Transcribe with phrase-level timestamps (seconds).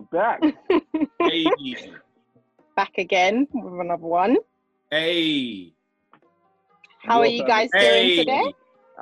[0.00, 0.40] We're back.
[1.20, 1.44] Hey,
[2.76, 4.36] Back again with another one.
[4.90, 5.72] hey,
[7.04, 8.14] How are you guys hey.
[8.14, 8.54] doing today?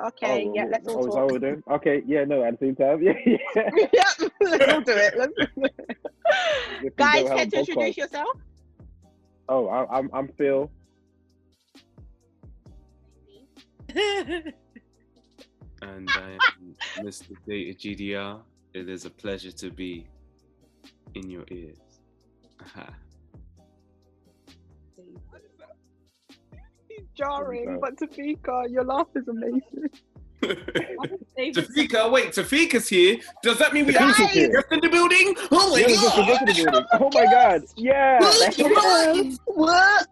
[0.07, 1.21] Okay, Oh, yeah, let's oh, all is that talk.
[1.23, 1.63] what we're doing?
[1.71, 3.01] Okay, yeah, no, at the same time.
[3.01, 3.69] Yeah, yeah.
[3.93, 4.03] yeah,
[4.41, 5.13] let's all do it.
[5.17, 5.33] Let's
[6.97, 7.97] Guys, don't have care a to introduce podcast.
[7.97, 8.27] yourself?
[9.47, 10.69] Oh, I, I'm I'm Phil.
[13.95, 14.53] and
[16.09, 16.75] I am
[17.05, 17.31] Mr.
[17.47, 18.41] Data GDR.
[18.73, 20.05] It is a pleasure to be
[21.15, 21.77] in your ears.
[22.61, 22.89] Aha.
[27.15, 29.89] Jarring, but Tafika, your laugh is amazing.
[30.41, 33.17] Tafika, wait, Tafika's here.
[33.43, 34.51] Does that mean we Tafika's have here.
[34.51, 35.35] guest in the building?
[35.51, 36.47] Oh my Yeah, god!
[36.47, 36.87] the.
[36.93, 38.19] Oh my god, yeah.
[39.45, 40.07] What?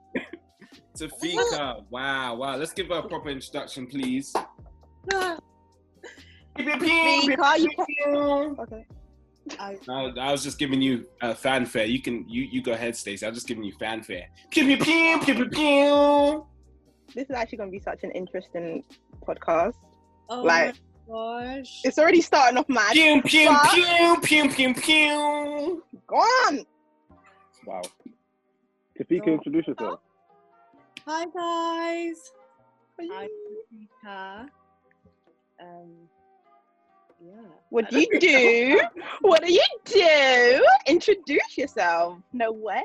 [0.97, 2.55] Tafika, wow, wow.
[2.57, 4.33] Let's give her a proper introduction, please.
[6.57, 8.55] Tafika, you.
[8.59, 8.85] Okay.
[9.59, 11.85] I, I was just giving you uh, fanfare.
[11.85, 13.25] You can you you go ahead, Stacey.
[13.25, 14.27] I'm just giving you fanfare.
[14.51, 16.45] Pew pew pew pew pew pew.
[17.15, 18.83] This is actually going to be such an interesting
[19.25, 19.75] podcast.
[20.29, 20.75] Oh Like-
[21.09, 21.81] my gosh.
[21.85, 22.91] It's already starting off mad.
[22.93, 25.83] Pew pew But- pew pew pew pew.
[26.07, 26.65] Go on.
[27.65, 27.81] Wow.
[28.99, 29.33] Tafika, No.
[29.33, 29.99] introduce yourself.
[31.05, 32.31] Hi guys.
[32.99, 33.27] Hi
[33.71, 34.49] Rita.
[35.61, 36.16] Um yeah.
[37.69, 38.79] What do you do?
[39.21, 40.65] What do you do?
[40.85, 42.19] Introduce yourself.
[42.33, 42.83] No way.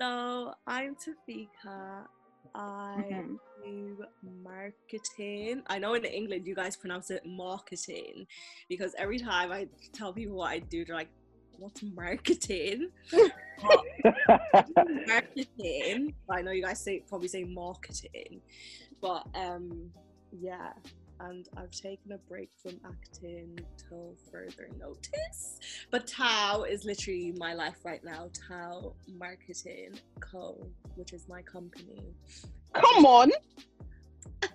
[0.00, 2.06] So I'm Tafika.
[2.54, 3.38] I Mhm.
[3.64, 4.04] do
[4.42, 5.62] marketing.
[5.66, 8.26] I know in England you guys pronounce it marketing
[8.68, 11.10] because every time I tell people what I do, they're like,
[11.58, 12.90] What's marketing?
[15.06, 16.14] marketing.
[16.30, 18.42] I know you guys say probably say marketing,
[19.00, 19.90] but um,
[20.38, 20.72] yeah.
[21.20, 25.58] And I've taken a break from acting till further notice.
[25.90, 28.28] But Tao is literally my life right now.
[28.48, 32.02] Tao Marketing Co, which is my company.
[32.74, 33.30] Come on.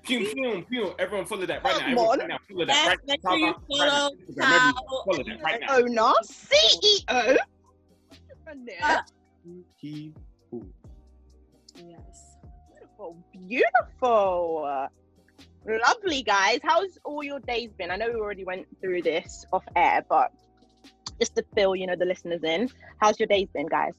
[0.04, 0.94] Pew pew pew.
[1.00, 1.80] Everyone follow that right now.
[1.80, 2.20] Come Everyone on.
[2.20, 2.38] right now.
[2.48, 3.32] Follow that Yes, right now.
[3.32, 5.04] sure Right follow Tao.
[5.06, 5.78] Follow that right now.
[5.78, 7.38] Owner, CEO.
[8.48, 8.78] And there.
[8.84, 9.04] Ah.
[11.76, 12.38] Yes.
[12.70, 14.88] Beautiful, beautiful.
[15.66, 16.60] Lovely, guys.
[16.64, 17.92] How's all your days been?
[17.92, 20.32] I know we already went through this off air, but
[21.20, 22.70] just to fill, you know, the listeners in.
[23.00, 23.94] How's your days been, guys?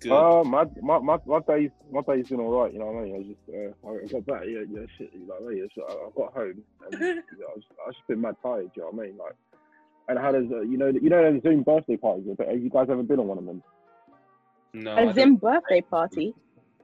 [0.00, 0.12] Good.
[0.12, 2.72] Uh, my my my my day's my day's been alright.
[2.72, 3.16] You know what I mean?
[3.16, 4.42] I just uh, I got back.
[4.46, 5.10] Yeah, yeah, shit.
[5.14, 5.68] You know what I mean?
[5.74, 8.36] So I, I got home and you know, I was I was just been mad
[8.42, 8.70] tired.
[8.76, 9.16] You know what I mean?
[9.16, 9.34] Like,
[10.08, 12.26] and I had a you know you know those Zoom birthday parties.
[12.36, 13.62] But have you guys ever been on one of them?
[14.74, 16.34] no, I A don't- Zim birthday party.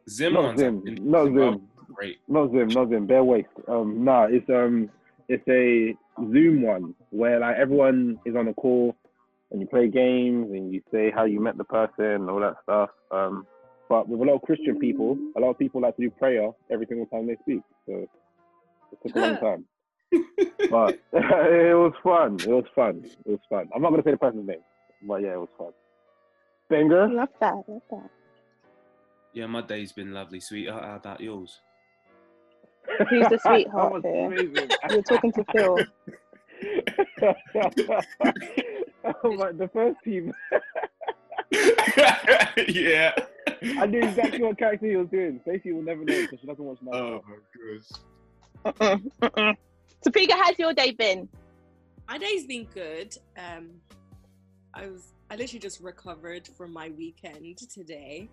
[0.09, 1.43] Zim Not ones Zim, have been- not Zim Zim.
[1.43, 1.59] are
[1.93, 2.19] Great.
[2.29, 3.07] Not Zoom, not Zoom.
[3.07, 3.49] Bare waste.
[3.69, 4.91] Um, nah, it's um,
[5.29, 5.97] it's a
[6.33, 8.97] Zoom one where like everyone is on a call
[9.51, 12.57] and you play games and you say how you met the person and all that
[12.63, 12.91] stuff.
[13.11, 13.47] Um,
[13.89, 16.51] but with a lot of Christian people, a lot of people like to do prayer
[16.71, 17.63] every single time they speak.
[17.87, 18.07] So
[18.93, 19.65] it took a long time,
[20.71, 22.39] but it was fun.
[22.41, 23.03] It was fun.
[23.05, 23.69] It was fun.
[23.75, 24.63] I'm not gonna say the person's name,
[25.09, 25.73] but yeah, it was fun.
[26.69, 27.09] Banger.
[27.09, 27.55] Love that.
[27.67, 28.11] Love that.
[29.33, 30.85] Yeah, my day's been lovely, sweetheart.
[30.85, 31.61] How about yours?
[33.09, 34.27] Who's the sweetheart here?
[34.27, 34.69] amazing.
[34.91, 35.79] You're talking to Phil.
[39.25, 40.33] oh my, the first team.
[42.69, 43.15] yeah.
[43.79, 45.41] I knew exactly what character he was doing.
[45.43, 47.37] Stacey will never know because she doesn't watch my Oh my
[48.75, 49.01] gosh.
[49.23, 49.57] Mm-mm.
[50.05, 51.29] Tafika, how's your day been?
[52.09, 53.17] My day's been good.
[53.37, 53.71] Um,
[54.75, 58.29] I was I literally just recovered from my weekend today,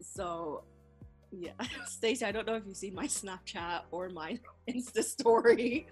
[0.00, 0.62] so
[1.30, 1.52] yeah.
[1.86, 5.86] Stacey, I don't know if you see my Snapchat or my Insta story.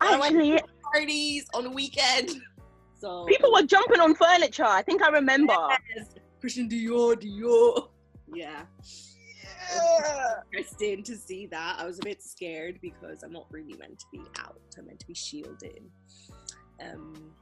[0.00, 2.40] I went Actually, to parties on the weekend,
[2.98, 4.64] so people were jumping on furniture.
[4.64, 5.56] I think I remember.
[5.96, 7.88] Yes, Christian Dior, Dior.
[8.32, 8.62] Yeah,
[10.52, 11.76] interesting to see that.
[11.78, 14.60] I was a bit scared because I'm not really meant to be out.
[14.78, 15.82] I'm meant to be shielded.
[16.80, 17.32] Um,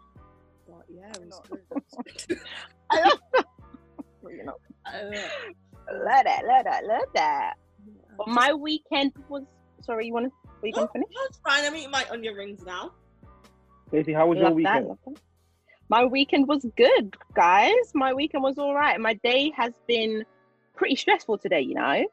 [0.66, 2.40] but yeah, it was good.
[2.90, 3.18] I love
[4.30, 5.16] you know, Uh,
[5.92, 7.54] love that, love that, love that.
[7.86, 7.92] yeah.
[8.16, 9.44] But my weekend was
[9.82, 10.28] sorry, you wanna
[10.62, 11.08] were you No, gonna finish?
[11.24, 11.64] That's fine.
[11.66, 12.92] I'm eating my onion rings now.
[13.88, 14.88] Stacey, how was your Love that, weekend?
[14.88, 15.20] love that.
[15.90, 17.72] My weekend was good, guys.
[17.94, 19.00] My weekend was all right.
[19.00, 20.24] My day has been
[20.76, 21.82] pretty stressful today, you know.
[21.82, 22.06] I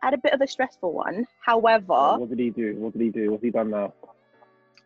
[0.00, 1.26] had a bit of a stressful one.
[1.44, 2.76] However, What did he do?
[2.76, 3.32] What did he do?
[3.32, 3.92] What's he done now?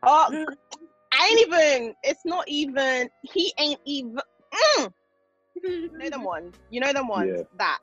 [0.02, 0.46] oh,
[1.12, 1.94] I ain't even.
[2.02, 3.10] It's not even.
[3.22, 4.18] He ain't even.
[4.78, 4.92] Mm,
[5.62, 6.56] you know them ones.
[6.70, 7.38] You know them ones.
[7.38, 7.42] Yeah.
[7.58, 7.78] That.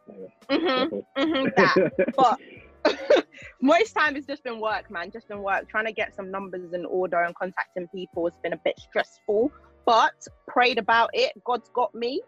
[0.49, 0.57] Yeah.
[0.57, 1.77] hmm hmm that.
[2.15, 2.39] But
[3.61, 5.11] most time it's just been work, man.
[5.11, 5.69] Just been work.
[5.69, 8.27] Trying to get some numbers in order and contacting people.
[8.27, 9.51] It's been a bit stressful.
[9.85, 10.13] but
[10.47, 11.31] prayed about it.
[11.45, 12.21] God's got me.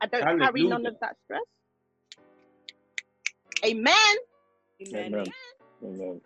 [0.00, 1.42] I don't carry none of that stress.
[3.64, 3.94] Amen.
[4.82, 5.14] Amen.
[5.14, 5.26] Amen.
[5.84, 6.20] Amen.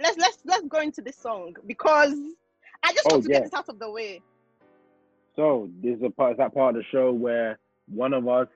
[0.00, 2.14] Let's let's let's go into this song because
[2.82, 3.34] I just Oh, want to yeah.
[3.36, 4.22] get this out of the way.
[5.40, 7.58] So this is a part, that part of the show where
[7.88, 8.46] one of us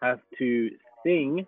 [0.00, 0.70] has to
[1.04, 1.46] sing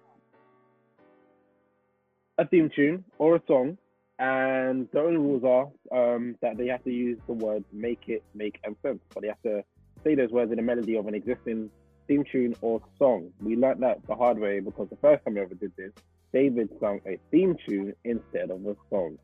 [2.37, 3.79] a theme tune or a song,
[4.19, 8.23] and the only rules are um, that they have to use the words "make it,"
[8.35, 9.65] "make," and "sense," but they have to
[10.05, 11.71] say those words in the melody of an existing
[12.07, 13.31] theme tune or song.
[13.41, 15.93] We learned that the hard way because the first time we ever did this,
[16.35, 19.17] David sung a theme tune instead of a song,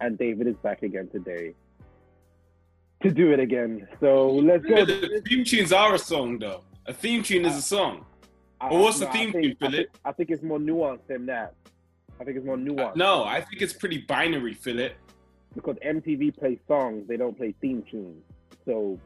[0.00, 1.54] and David is back again today
[3.02, 3.86] to do it again.
[4.00, 4.84] So let's go.
[4.84, 6.62] The theme tunes are a song, though.
[6.86, 8.04] A theme tune is a song.
[8.60, 9.74] I- Well, what's the theme think- tune, I Philip?
[9.92, 11.54] think, I think it's more nuanced than that.
[12.20, 12.96] I think it's more nuanced.
[12.96, 14.94] No, I think it's pretty binary, Philip.
[15.54, 18.22] Because MTV plays songs, they don't play theme tunes.
[18.64, 18.98] So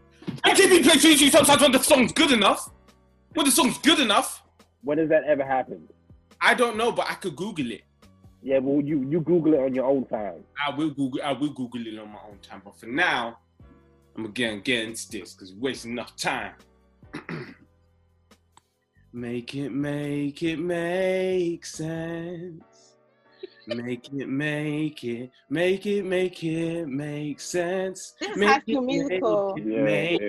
[0.45, 2.71] MTV plays theme tunes sometimes when the song's good enough.
[3.35, 4.43] When the song's good enough,
[4.83, 5.89] when does that ever happen?
[6.41, 7.83] I don't know, but I could Google it.
[8.43, 10.43] Yeah, well, you you Google it on your own time.
[10.67, 11.21] I will Google.
[11.23, 12.61] I will Google it on my own time.
[12.65, 13.39] But for now,
[14.17, 16.53] I'm again getting into this because wasting enough time.
[19.13, 22.63] make it, make it, make sense.
[23.69, 28.15] Make it, make it, make it, make it make sense.
[28.19, 29.55] This is Make High it, School Musical.
[29.57, 30.23] Make Yeah, it, make it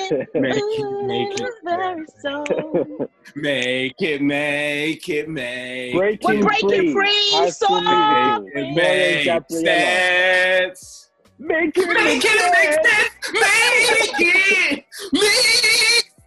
[0.00, 0.08] is.
[0.08, 0.10] sense.
[0.34, 3.08] Make it, make it, Very soul.
[3.34, 8.46] Make it, make it, make breaking, We're breaking free, High School so- Musical.
[8.46, 10.74] it Gloria make Gabriella.
[10.76, 11.05] sense.
[11.38, 13.32] Make it Make it make sense.
[13.32, 15.34] Make it make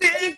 [0.02, 0.36] sense.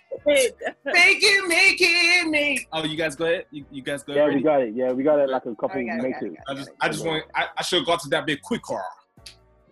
[0.85, 2.67] Make it, make it, make.
[2.71, 3.45] Oh, you guys go ahead.
[3.51, 4.35] You, you guys go Yeah, ahead.
[4.35, 4.73] we got it.
[4.75, 7.05] Yeah, we got it like a couple Okay, okay, makes it I just, I just
[7.05, 7.23] want.
[7.35, 8.81] I, I should have got to that bit quicker.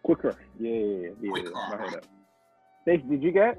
[0.04, 0.36] quicker.
[0.60, 1.10] Yeah, yeah, yeah.
[1.22, 1.52] yeah, Quicker.
[1.54, 1.60] yeah.
[1.60, 2.08] I heard that.
[2.84, 3.58] Stacey, did you get?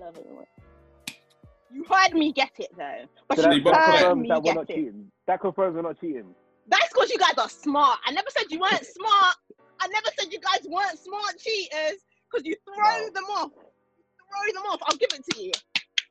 [1.72, 4.28] You heard me get it though, but So that- you that, that heard confirms me
[4.28, 4.74] that we're get not it.
[4.74, 5.10] cheating.
[5.26, 6.34] That confirms we're not cheating.
[6.68, 7.98] That's because you guys are smart.
[8.06, 9.36] I never said you weren't smart.
[9.80, 13.10] I never said you guys weren't smart cheaters because you throw No.
[13.14, 13.50] them off.
[13.56, 14.80] You throw them off.
[14.86, 15.52] I'll give it to you.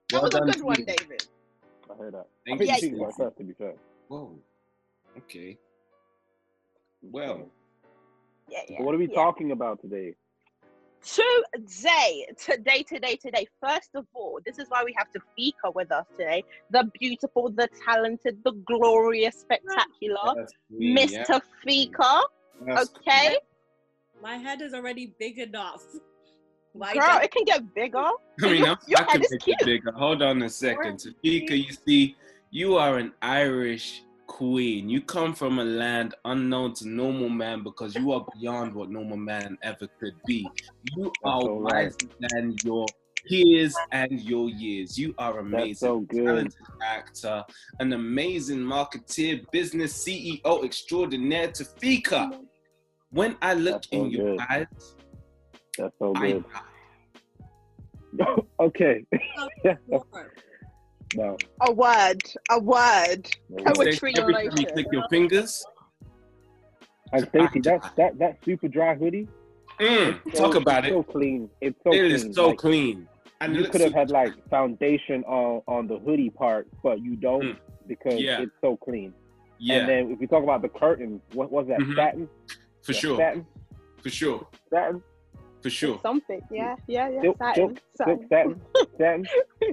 [0.09, 0.85] That Well was a good one, you.
[0.85, 1.23] David.
[1.89, 2.27] I heard that.
[2.47, 3.73] I Thank think you, you cheated by to be fair.
[4.07, 4.39] Whoa.
[5.17, 5.57] Okay.
[7.01, 7.49] Well,
[8.49, 8.77] Yeah, yeah.
[8.79, 9.15] But what are we yeah.
[9.15, 10.15] talking about today?
[11.03, 13.47] Today, today, today, today.
[13.61, 16.43] First of all, this is why we have Tafika with us today.
[16.71, 22.21] The beautiful, the talented, the glorious, spectacular that's Miss yeah, Tafika.
[22.65, 23.37] that's Okay,
[24.21, 25.83] My head is already big enough.
[26.73, 27.97] Why girl, just- it can get bigger.
[27.97, 29.57] I mean, Your- I, your I head could is make cute.
[29.61, 29.91] it bigger.
[29.93, 30.99] Hold on a second.
[30.99, 32.15] Tafika, you see,
[32.51, 34.87] you are an Irish queen.
[34.87, 39.17] You come from a land unknown to normal man because you are beyond what normal
[39.17, 40.47] man ever could be.
[40.95, 41.91] You are so right.
[41.91, 42.85] wiser than your
[43.27, 44.97] peers and your years.
[44.97, 45.75] You are amazing.
[45.75, 46.25] So good.
[46.25, 47.43] talented actor,
[47.79, 52.39] an amazing marketeer, business CEO extraordinaire, Tafika.
[53.09, 54.45] When I look so in your good.
[54.47, 54.67] eyes,
[55.77, 56.45] That's so I good.
[58.59, 59.05] okay.
[61.15, 61.25] Four.
[61.25, 61.37] No.
[61.61, 63.29] A word, a word.
[63.49, 64.65] no Poetry Stacey, in every time you motion.
[64.73, 65.65] click your fingers.
[67.11, 69.27] And Stacey, that that that Superdry hoodie.
[69.79, 70.93] Mm, it's talk about it's it.
[70.93, 71.49] So clean.
[71.61, 72.11] It's so It clean.
[72.11, 73.07] is so Like, clean.
[73.41, 77.43] And you could have had like foundation on on the hoodie part, but you don't
[77.43, 77.57] Mm.
[77.87, 78.41] because Yeah.
[78.41, 79.13] it's so clean.
[79.57, 81.79] yeah, And then if we talk about the curtain, what was that?
[81.79, 81.95] Mhm.
[81.95, 82.29] Satin.
[82.81, 83.45] for Yeah, sure, Satin.
[84.01, 85.03] for sure, Satin.
[85.61, 85.99] For sure.
[86.01, 86.41] Something.
[86.51, 87.21] Yeah, yeah, yeah.
[87.21, 88.17] Silk, satin, silk, satin.
[88.19, 88.61] silk, satin,
[88.97, 89.25] satin.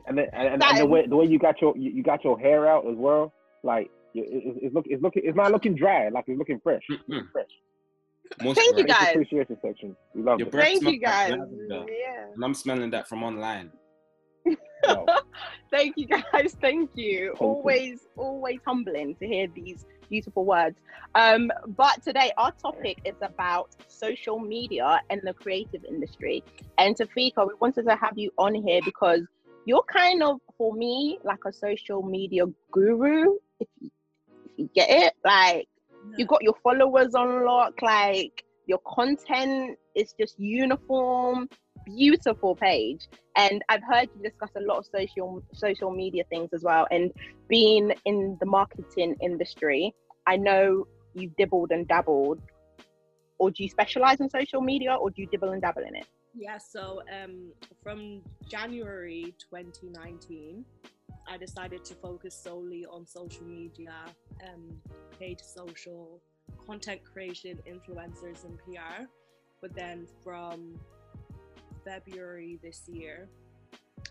[0.06, 2.24] And then and, and, and the way the way you got your you, you got
[2.24, 5.74] your hair out as well, like it, it, it's look it's looking it's not looking
[5.74, 6.82] dry, like it's looking fresh.
[6.90, 7.30] Mm-mm.
[7.32, 7.46] Fresh.
[8.40, 8.54] Moisturize.
[8.56, 9.08] Thank you, It's guys.
[9.10, 9.96] appreciation section.
[10.14, 10.52] We love Your it.
[10.52, 11.30] Thank you guys.
[11.30, 12.26] lavender, Yeah.
[12.34, 13.70] and I'm smelling that from online.
[14.86, 15.04] No.
[15.70, 16.56] Thank you guys.
[16.60, 17.10] Thank you.
[17.10, 17.34] you.
[17.40, 20.78] Always, always humbling to hear these beautiful words.
[21.14, 26.44] Um, but today our topic is about social media and the creative industry.
[26.78, 29.22] And Tafika, we wanted to have you on here because
[29.64, 33.36] you're kind of, for me, like a social media guru.
[33.58, 33.90] If you,
[34.44, 35.66] if you get it, like
[36.16, 41.48] you got your followers on lock, like your content is just uniform,
[41.86, 43.08] beautiful page.
[43.36, 46.86] And I've heard you discuss a lot of social social media things as well.
[46.90, 47.12] And
[47.48, 49.94] being in the marketing industry,
[50.26, 52.40] I know you've dibbled and dabbled.
[53.38, 56.06] Or do you specialize in social media or do you dibble and dabble in it?
[56.34, 57.52] Yeah, so um,
[57.82, 60.64] from January 2019,
[61.28, 63.94] I decided to focus solely on social media,
[64.46, 64.80] um,
[65.18, 66.20] paid social,
[66.66, 69.04] content creation, influencers, and PR.
[69.60, 70.78] But then from
[71.86, 73.28] February this year,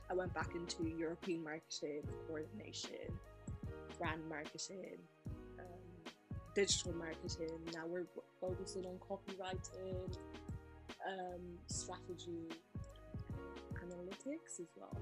[0.10, 3.12] I went back into European marketing coordination,
[4.00, 4.98] brand marketing,
[5.60, 6.14] um,
[6.56, 7.60] digital marketing.
[7.74, 8.06] Now we're
[8.40, 10.18] focusing on copywriting,
[11.06, 12.48] um, strategy,
[13.84, 14.96] analytics as well.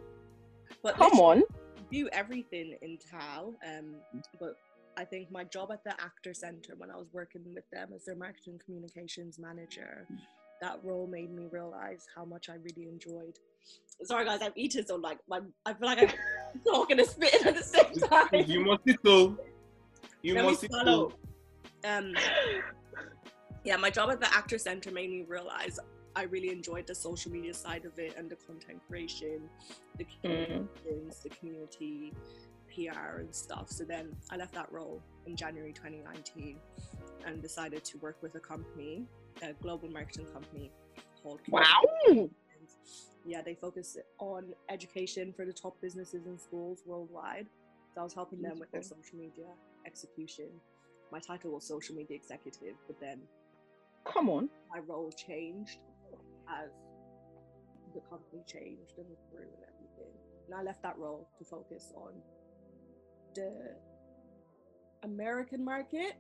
[0.82, 1.44] But Come on.
[1.92, 3.54] do everything in Tao.
[3.68, 3.96] Um,
[4.40, 4.56] but
[4.98, 8.06] I think my job at the Actor Center when I was working with them as
[8.06, 10.08] their marketing communications manager,
[10.64, 13.38] that role made me realize how much I really enjoyed.
[14.04, 17.56] Sorry guys, I've eaten so like my I feel like I'm talking and spitting at
[17.56, 18.30] the same time.
[18.48, 19.38] You must it too.
[20.22, 21.12] You Let me must it swallow.
[21.86, 22.16] Um,
[23.66, 25.80] yeah, my job at the Actor Center made me realize
[26.16, 29.50] I really enjoyed the social media side of it and the content creation,
[29.98, 30.68] the Mm.
[31.24, 32.14] the community
[32.74, 33.70] PR and stuff.
[33.70, 36.58] So then I left that role in January 2019
[37.26, 39.06] and decided to work with a company,
[39.42, 40.72] a global marketing company
[41.22, 41.82] called Wow.
[43.26, 47.48] yeah, they focus on education for the top businesses and schools worldwide.
[47.94, 49.46] So I was helping them with their social media
[49.86, 50.50] execution.
[51.12, 53.22] My title was social media executive, but then
[54.06, 54.50] Come on.
[54.74, 55.80] my role changed
[56.50, 56.70] as
[57.94, 60.14] the company changed and grew and everything.
[60.48, 62.12] And I left that role to focus on
[63.36, 63.52] the
[65.04, 66.16] American market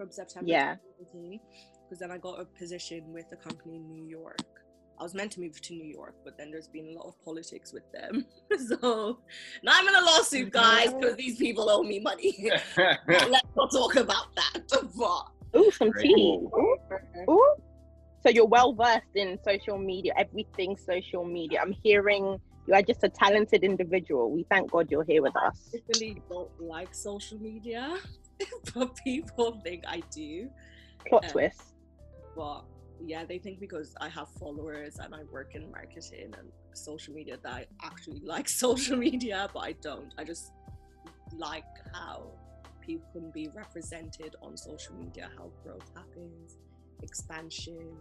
[0.00, 0.76] from September Yeah.
[0.98, 4.40] because then I got a position with a company in New York.
[4.98, 7.22] I was meant to move to New York, but then there's been a lot of
[7.22, 8.24] politics with them.
[8.68, 9.18] so
[9.62, 10.58] now I'm in a lawsuit, mm-hmm.
[10.64, 12.32] guys, because these people owe me money.
[13.08, 14.62] Let's not talk about that.
[14.96, 16.04] But Ooh, some Great.
[16.04, 16.38] tea.
[16.44, 16.76] Ooh,
[17.28, 17.54] ooh.
[18.22, 21.60] So you're well versed in social media, everything social media.
[21.60, 24.30] I'm hearing you are just a talented individual.
[24.30, 25.74] We thank God you're here with us.
[25.74, 27.96] I really don't like social media,
[28.74, 30.48] but people think I do.
[31.08, 31.32] Plot Yeah.
[31.32, 31.60] twist.
[32.36, 32.64] But
[33.02, 37.36] yeah, they think because I have followers and I work in marketing and social media
[37.42, 40.12] that I actually like social media, but I don't.
[40.18, 40.52] I just
[41.36, 42.30] like how
[42.80, 46.56] people can be represented on social media, how growth happens,
[47.02, 47.96] expansion,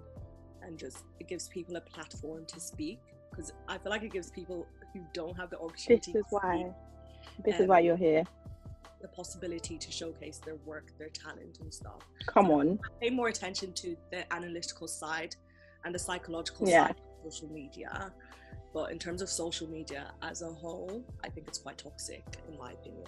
[0.62, 3.00] and just it gives people a platform to speak.
[3.30, 6.12] Because I feel like it gives people who don't have the opportunity.
[6.12, 6.74] This is to speak why.
[7.46, 8.24] This is Um, why you're here.
[9.02, 12.02] The possibility to showcase their work, their talent, and stuff.
[12.28, 12.80] Come on.
[13.02, 15.36] Pay more attention to the analytical side
[15.86, 16.88] and the psychological Yeah.
[16.88, 18.14] side of social media.
[18.74, 22.58] But in terms of social media as a whole, I think it's quite toxic, in
[22.58, 23.06] my opinion.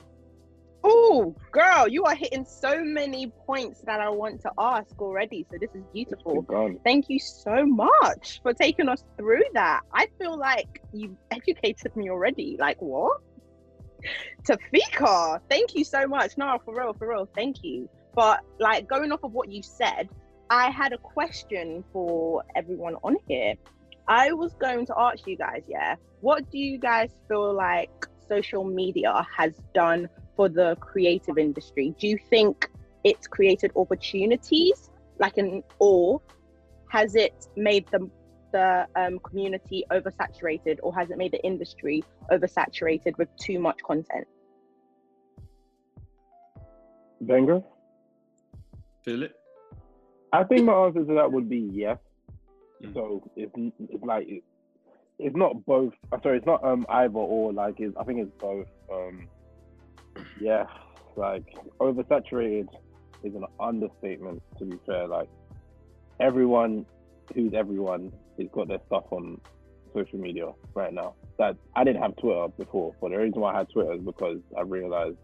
[0.84, 5.46] Oh, girl, you are hitting so many points that I want to ask already.
[5.52, 6.44] So this is beautiful.
[6.84, 9.82] Thank you so much for taking us through that.
[9.94, 12.58] I feel like you've educated me already.
[12.60, 13.22] Like what?
[14.44, 16.38] Tafika, thank you so much.
[16.38, 17.90] No, for real, for real, thank you.
[18.14, 20.10] But like going off of what you said,
[20.50, 23.56] I had a question for everyone on here.
[24.08, 27.90] I was going to ask you guys, yeah, what do you guys feel like
[28.28, 31.96] social media has done for the creative industry?
[32.00, 32.70] Do you think
[33.04, 34.90] it's created opportunities,
[35.20, 36.22] like an or
[36.90, 38.10] has it made the
[38.52, 44.28] the um, community oversaturated, or has it made the industry oversaturated with too much content?
[47.22, 47.62] Banger?
[49.04, 49.36] Feel it?
[50.34, 51.98] I think my answer to that would be yes.
[52.84, 52.94] Mm.
[52.94, 54.44] So it's, it's like it,
[55.20, 55.94] it's not both.
[56.12, 57.54] uh, Sorry, it's not um either or.
[57.54, 58.68] Like it's, I think it's both.
[58.92, 59.28] Um,
[60.42, 60.66] yeah,
[61.16, 61.46] like
[61.80, 62.68] oversaturated
[63.24, 64.42] is an understatement.
[64.60, 65.30] To be fair, like
[66.20, 66.86] everyone
[67.34, 69.40] who's everyone has got their stuff on
[69.94, 71.16] social media right now.
[71.38, 74.40] That I didn't have Twitter before, but the reason why I had Twitter is because
[74.58, 75.18] I realized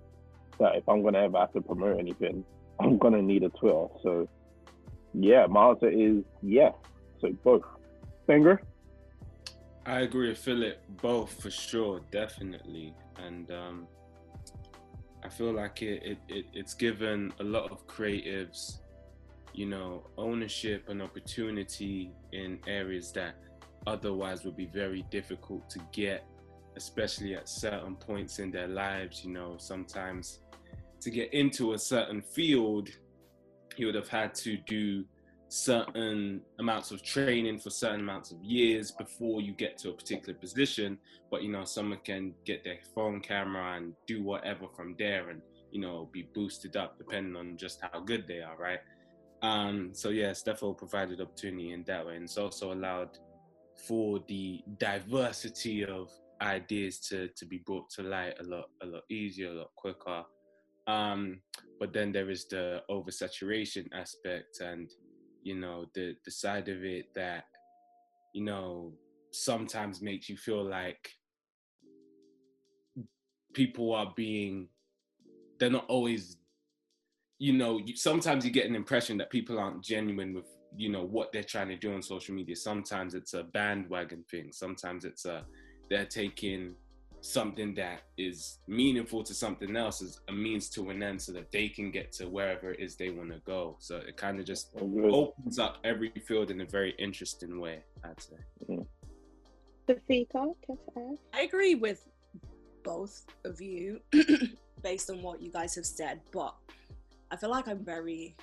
[0.60, 2.44] that if I'm gonna ever have to promote anything,
[2.80, 3.88] I'm gonna need a Twitter.
[4.04, 4.28] So
[5.14, 6.74] yeah, my answer is yes.
[7.22, 7.64] So both.
[8.26, 8.62] Finger?
[9.86, 12.94] I agree with Philip, both for sure, definitely.
[13.26, 13.88] And um,
[15.24, 18.80] I feel like it, it, it it's given a lot of creatives,
[19.58, 23.36] you know, ownership and opportunity in areas that
[23.88, 26.28] otherwise would be very difficult to get,
[26.76, 29.26] especially at certain points in their lives.
[29.26, 30.42] You know, sometimes
[31.02, 32.90] to get into a certain field,
[33.78, 35.04] you would have had to do
[35.50, 40.38] certain amounts of training for certain amounts of years before you get to a particular
[40.38, 40.98] position
[41.32, 45.42] but you know someone can get their phone camera and do whatever from there and
[45.72, 48.80] you know be boosted up depending on just how good they are right
[49.44, 52.16] um so yeah it's definitely provided opportunity in that way.
[52.16, 53.18] And it's also allowed
[53.88, 56.10] for the diversity of
[56.42, 60.24] ideas to to be brought to light a lot a lot easier a lot quicker.
[60.88, 61.42] Um
[61.80, 64.90] but then there is the oversaturation aspect and
[65.44, 67.44] you know the the side of it that
[68.34, 68.94] you know
[69.32, 71.12] sometimes makes you feel like
[73.54, 74.68] people are being
[75.60, 76.38] they're not always
[77.40, 81.04] you know you, sometimes you get an impression that people aren't genuine with you know
[81.04, 82.56] what they're trying to do on social media.
[82.56, 84.52] Sometimes it's a bandwagon thing.
[84.52, 85.46] Sometimes it's a
[85.90, 86.76] they're taking
[87.22, 91.52] something that is meaningful to something else as a means to an end so that
[91.52, 93.76] they can get to wherever it is they want to go.
[93.80, 98.22] So it kind of just opens up every field in a very interesting way i'd
[98.22, 98.36] say.
[99.88, 100.54] Tafika,
[101.34, 102.08] I agree with
[102.84, 104.00] both of you
[104.84, 106.56] based on what you guys have said, but
[107.32, 108.36] I feel like I'm very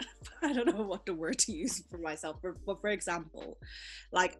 [0.42, 2.40] I don't know what the word to use for myself.
[2.40, 3.58] For, but for example,
[4.12, 4.38] like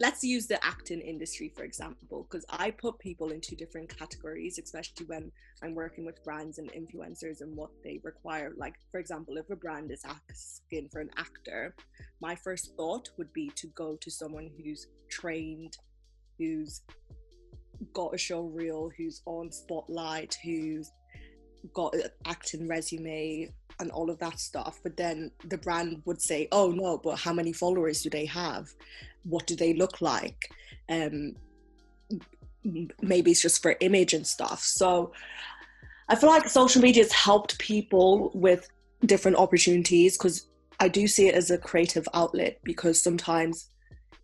[0.00, 5.06] let's use the acting industry for example, because I put people into different categories, especially
[5.06, 5.30] when
[5.62, 8.52] I'm working with brands and influencers and what they require.
[8.56, 11.74] Like for example, if a brand is asking for an actor,
[12.20, 15.76] my first thought would be to go to someone who's trained,
[16.38, 16.82] who's
[17.92, 20.90] got a show reel, who's on spotlight, who's
[21.72, 24.80] got an acting resume and all of that stuff.
[24.82, 28.68] But then the brand would say, "Oh no, but how many followers do they have?
[29.24, 30.50] What do they look like?"
[30.88, 31.36] Um,
[33.02, 34.60] maybe it's just for image and stuff.
[34.60, 35.12] So
[36.08, 38.68] I feel like social media has helped people with
[39.04, 40.48] different opportunities because
[40.80, 43.68] I do see it as a creative outlet because sometimes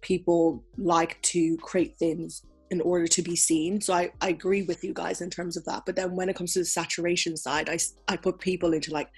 [0.01, 3.81] people like to create things in order to be seen.
[3.81, 5.83] So I, I agree with you guys in terms of that.
[5.87, 9.11] But then when it comes to the saturation side, I, I put people into like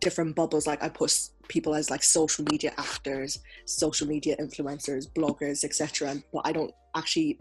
[0.00, 0.66] different bubbles.
[0.66, 1.16] Like I put
[1.48, 6.16] people as like social media actors, social media influencers, bloggers, etc.
[6.32, 7.38] But I don't actually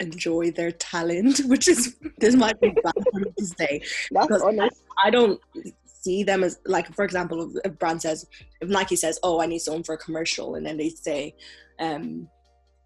[0.00, 3.80] enjoy their talent, which is this might be bad for me to say.
[4.10, 4.82] That's honest.
[5.02, 5.40] I, I don't
[5.84, 8.24] see them as like for example if brand says
[8.62, 11.34] if nike says oh i need someone for a commercial and then they say
[11.78, 12.26] um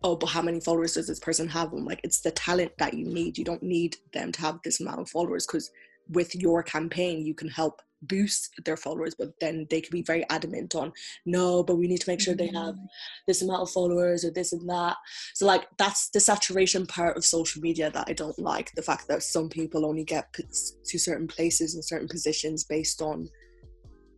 [0.05, 1.73] oh but how many followers does this person have?
[1.73, 3.37] I'm like it's the talent that you need.
[3.37, 5.71] You don't need them to have this amount of followers because
[6.11, 10.29] with your campaign you can help boost their followers but then they can be very
[10.29, 10.93] adamant on
[11.25, 12.85] no but we need to make sure they have mm-hmm.
[13.27, 14.95] this amount of followers or this and that.
[15.33, 19.09] So like that's the saturation part of social media that i don't like the fact
[19.09, 23.31] that some people only get to certain places and certain positions based on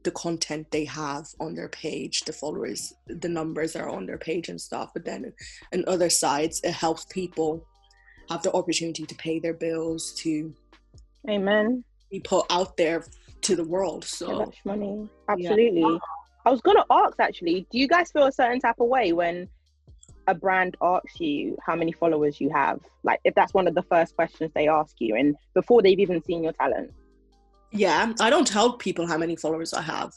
[0.06, 4.48] the content they have on their page the followers the numbers are on their page
[4.48, 5.32] and stuff but then
[5.72, 7.66] in other sides it helps people
[8.30, 10.54] have the opportunity to pay their bills to
[11.28, 11.82] Amen.
[12.10, 13.04] be put out there
[13.42, 15.08] to the world So so much money.
[15.28, 16.00] Absolutely.
[16.44, 19.48] I was gonna ask actually, do you guys feel a certain type of way when
[20.28, 22.80] a brand asks you how many followers you have?
[23.02, 26.22] Like if that's one of the first questions they ask you and before they've even
[26.22, 26.92] seen your talent.
[27.72, 30.12] Yeah, I don't tell people how many followers I have.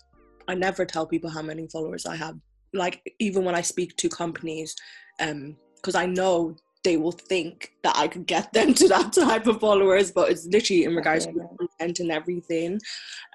[0.47, 2.35] I never tell people how many followers I have.
[2.73, 4.75] Like even when I speak to companies,
[5.19, 9.47] um, because I know they will think that I could get them to that type
[9.47, 11.43] of followers, but it's literally in regards to Yeah.
[11.57, 12.79] content and everything.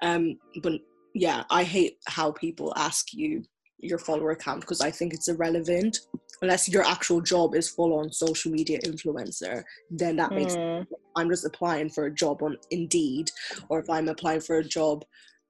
[0.01, 0.73] Um, but
[1.13, 3.43] yeah, I hate how people ask you
[3.79, 5.99] your follower count because I think it's irrelevant.
[6.41, 11.29] Unless your actual job is full on social media influencer, then that makes Mm, I'm
[11.29, 13.31] just applying for a job on Indeed,
[13.69, 15.03] or if I'm applying for a job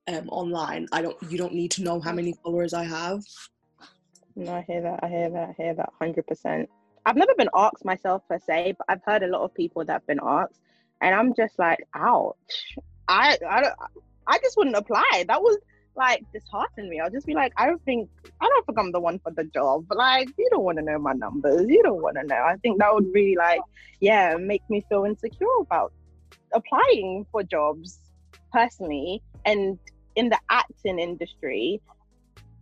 [0.07, 1.17] um, online, I don't.
[1.29, 3.21] You don't need to know how many followers I have.
[4.35, 4.99] no, I hear that.
[5.01, 5.49] I hear that.
[5.49, 5.89] I hear that.
[5.99, 6.69] Hundred percent.
[7.05, 9.93] I've never been asked myself per se, but I've heard a lot of people that
[9.93, 10.59] have been asked,
[11.01, 12.35] and I'm just like, ouch.
[13.07, 13.75] I I don't.
[14.27, 15.25] I just wouldn't apply.
[15.27, 15.57] That was
[15.95, 16.99] like dishearten me.
[16.99, 18.09] I'll just be like, I don't think
[18.41, 19.85] I don't think I'm the one for the job.
[19.87, 21.67] But like, you don't want to know my numbers.
[21.67, 22.35] You don't want to know.
[22.35, 23.61] I think that would really like,
[23.99, 25.93] yeah, make me feel insecure about
[26.53, 27.99] applying for jobs
[28.51, 29.21] personally.
[29.45, 29.79] And
[30.15, 31.81] in the acting industry,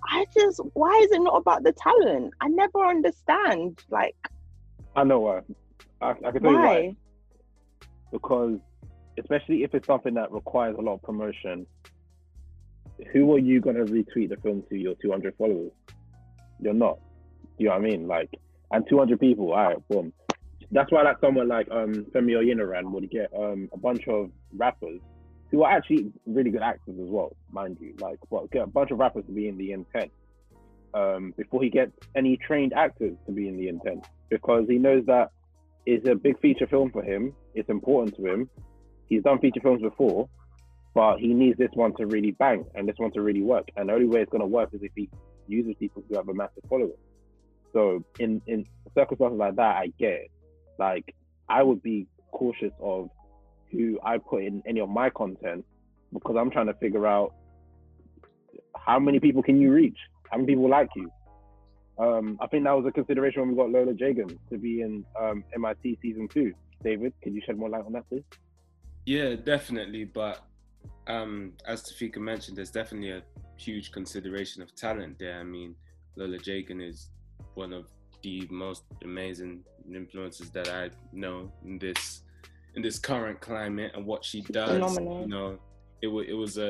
[0.09, 2.33] I just why is it not about the talent?
[2.41, 3.81] I never understand.
[3.89, 4.15] Like
[4.95, 5.41] I know why.
[6.01, 6.65] I, I can tell you why.
[6.65, 6.95] why?
[8.11, 8.59] Because
[9.17, 11.65] especially if it's something that requires a lot of promotion,
[13.11, 15.71] who are you gonna retweet the film to your 200 followers?
[16.59, 16.99] You're not.
[17.57, 18.07] You know what I mean?
[18.07, 18.29] Like,
[18.71, 19.51] and 200 people.
[19.53, 20.13] All right, boom.
[20.71, 25.01] That's why like someone like um Femi Oyeniran would get um a bunch of rappers
[25.53, 27.93] who are actually really good actors as well, mind you.
[27.99, 30.11] Like, well, get a bunch of rappers to be in the intent
[30.95, 35.05] um, before he gets any trained actors to be in the intent because he knows
[35.05, 35.29] that
[35.85, 37.33] it's a big feature film for him.
[37.53, 38.49] It's important to him.
[39.09, 40.27] He's done feature films before,
[40.93, 43.69] but he needs this one to really bang and this one to really work.
[43.75, 45.09] And the only way it's going to work is if he
[45.47, 46.93] uses people who have a massive following.
[47.73, 50.31] So in in circumstances like that, I get it.
[50.77, 51.15] Like
[51.49, 53.09] I would be cautious of
[53.71, 55.65] who I put in any of my content
[56.13, 57.33] because I'm trying to figure out
[58.75, 59.97] how many people can you reach?
[60.29, 61.11] How many people like you?
[61.97, 65.05] Um, I think that was a consideration when we got Lola Jagan to be in
[65.19, 66.53] um, MIT season two.
[66.83, 68.23] David, could you shed more light on that, please?
[69.05, 70.05] Yeah, definitely.
[70.05, 70.43] But
[71.07, 73.23] um, as Tafika mentioned, there's definitely a
[73.57, 75.39] huge consideration of talent there.
[75.39, 75.75] I mean,
[76.15, 77.09] Lola Jagan is
[77.55, 77.85] one of
[78.21, 82.21] the most amazing influences that I know in this
[82.75, 84.69] in this current climate and what she does.
[84.71, 85.21] Phenomenal.
[85.21, 85.59] You know,
[86.01, 86.69] it was it was a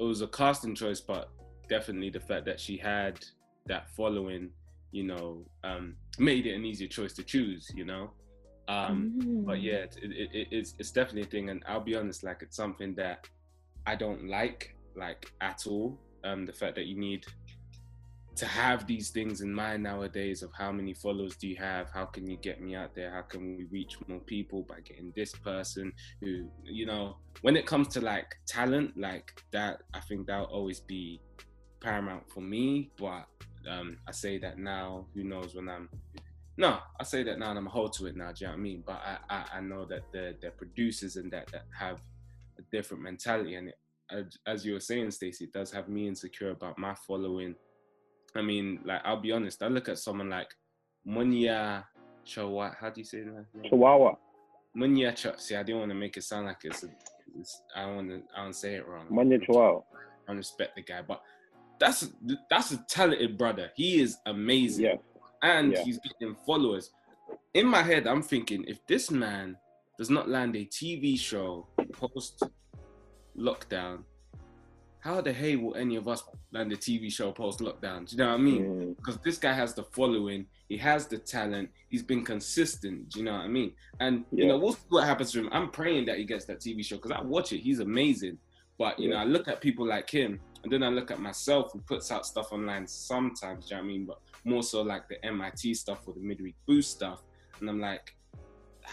[0.00, 1.28] it was a casting choice, but
[1.68, 3.24] definitely the fact that she had
[3.66, 4.50] that following,
[4.92, 7.70] you know, um, made it an easier choice to choose.
[7.74, 8.10] You know,
[8.68, 9.12] um,
[9.44, 9.62] but Mm.
[9.62, 12.56] yeah, it, it, it, it's it's definitely a thing, and I'll be honest, like it's
[12.56, 13.28] something that
[13.88, 15.98] I don't like, like at all.
[16.22, 17.24] Um, the fact that you need
[18.36, 22.04] to have these things in mind nowadays of how many followers do you have how
[22.04, 25.32] can you get me out there how can we reach more people by getting this
[25.32, 30.44] person who you know when it comes to like talent like that i think that'll
[30.46, 31.20] always be
[31.80, 33.26] paramount for me but
[33.68, 35.88] um i say that now who knows when i'm
[36.56, 38.52] no i say that now and i'm a hold to it now do you know
[38.52, 41.64] what i mean but i i, I know that the the producers and that that
[41.76, 42.00] have
[42.58, 46.50] a different mentality and it, as- you were saying stacey it does have me insecure
[46.50, 47.54] about my following
[48.34, 49.62] I mean, like I'll be honest.
[49.62, 50.50] I look at someone like
[51.06, 51.84] Munya
[52.26, 52.76] Chawa.
[52.78, 53.46] How do you say that?
[53.64, 54.16] Chihuahua.
[54.76, 55.34] Munya Cha.
[55.36, 56.84] See, I didn't want to make it sound like it's.
[56.84, 56.88] A,
[57.38, 58.22] it's I don't want to.
[58.36, 59.06] I don't say it wrong.
[59.08, 59.80] Manya Chihuahua.
[60.28, 61.22] I respect the guy, but
[61.80, 62.10] that's
[62.50, 63.70] that's a talented brother.
[63.74, 64.98] He is amazing, Yes.
[65.42, 65.82] and Yeah.
[65.84, 66.90] he's getting followers.
[67.54, 69.56] In my head, I'm thinking if this man
[69.98, 72.44] does not land a TV show post
[73.36, 74.04] lockdown,
[75.00, 78.08] how the hell will any of us land a TV show post lockdown?
[78.08, 78.64] Do you know what I mean?
[78.64, 83.10] Mm, because this guy has the following, he has the talent, he's been consistent.
[83.10, 83.72] Do you know what I mean?
[84.00, 85.48] And you know, we'll see what happens to him.
[85.52, 87.58] I'm praying that he gets that TV show because I watch it.
[87.58, 88.38] He's amazing.
[88.78, 91.72] But you know, I look at people like him, and then I look at myself
[91.72, 93.66] who puts out stuff online sometimes.
[93.66, 94.04] Do you know what I mean?
[94.04, 97.22] But more so like the MIT stuff or the midweek boost stuff,
[97.60, 98.14] and I'm like,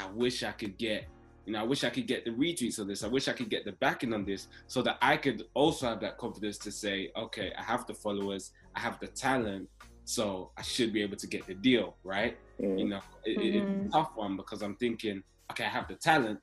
[0.01, 1.05] I wish I could get.
[1.45, 3.03] You know, I wish I could get the retweets of this.
[3.03, 5.99] I wish I could get the backing on this so that I could also have
[6.01, 9.69] that confidence to say, okay, I have the followers, I have the talent,
[10.05, 12.36] so I should be able to get the deal, right?
[12.60, 12.79] mm.
[12.79, 15.93] You know, it, it- it's a tough one because I'm thinking, okay, I have the
[15.95, 16.39] talent,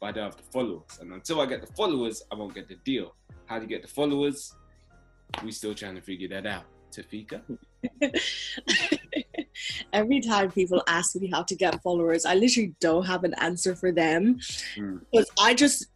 [0.00, 0.98] but I don't have the followers.
[1.00, 3.16] And until I get the followers, I won't get the deal.
[3.46, 4.54] How do you get the followers?
[5.42, 6.64] We're still trying to figure that out.
[6.92, 7.42] Tafika?
[9.92, 13.74] Every time people ask me how to get followers, I literally don't have an answer
[13.74, 14.38] for them.
[14.76, 15.00] Mm.
[15.10, 15.86] Because I just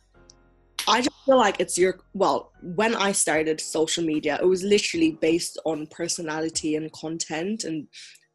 [0.87, 5.13] I just feel like it's your well, when I started social media, it was literally
[5.21, 7.87] based on personality and content and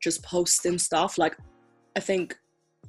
[0.02, 1.18] just posting stuff.
[1.18, 1.36] Like
[1.96, 2.36] I think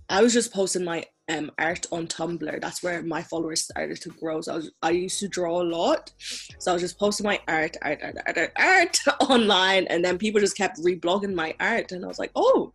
[0.08, 2.60] I was just posting my um, art on Tumblr.
[2.60, 4.40] That's where my followers started to grow.
[4.40, 6.12] So I, was, I used to draw a lot.
[6.58, 8.98] So I was just posting my art, art, art, art, art, art
[9.30, 9.86] online.
[9.86, 11.92] And then people just kept reblogging my art.
[11.92, 12.72] And I was like, oh,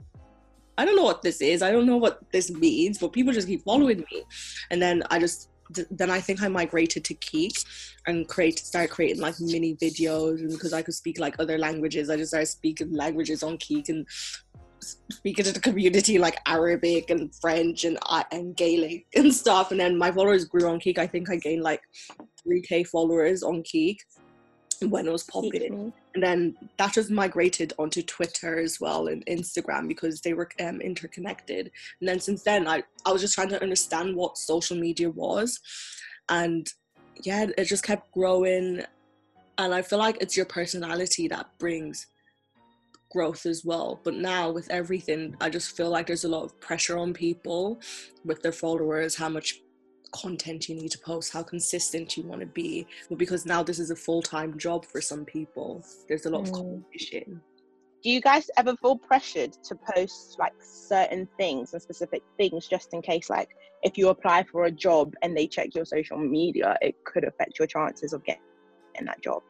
[0.78, 1.62] I don't know what this is.
[1.62, 4.24] I don't know what this means, but people just keep following me.
[4.72, 5.50] And then I just,
[5.92, 7.64] then I think I migrated to Keek
[8.08, 10.40] and create, start creating like mini videos.
[10.40, 13.90] And because I could speak like other languages, I just started speaking languages on Keek
[13.90, 14.08] and
[14.82, 19.72] speaking to the community like Arabic and French and uh, and Gaelic and stuff.
[19.72, 20.98] And then my followers grew on Keek.
[20.98, 21.82] I think I gained like
[22.48, 24.02] 3k followers on Keek
[24.88, 25.94] when it was popping.
[26.14, 30.82] And then that just migrated onto Twitter as well and Instagram because they were um,
[30.82, 31.72] interconnected.
[32.00, 35.60] And then since then, I, I was just trying to understand what social media was.
[36.30, 36.72] And
[37.24, 38.84] yeah, it just kept growing.
[39.58, 42.08] And I feel like it's your personality that brings
[43.12, 44.00] growth as well.
[44.04, 47.80] But now with everything, I just feel like there's a lot of pressure on people
[48.26, 49.62] with their followers, how much
[50.12, 52.88] content you need to post, how consistent you want to be.
[53.10, 56.42] But because now this is a full time job for some people, there's a lot
[56.42, 56.58] of Mm.
[56.58, 57.42] competition.
[58.02, 62.94] Do you guys ever feel pressured to post like certain things and specific things just
[62.94, 63.50] in case, like
[63.84, 67.60] if you apply for a job and they check your social media, it could affect
[67.60, 68.42] your chances of getting
[69.06, 69.42] that job?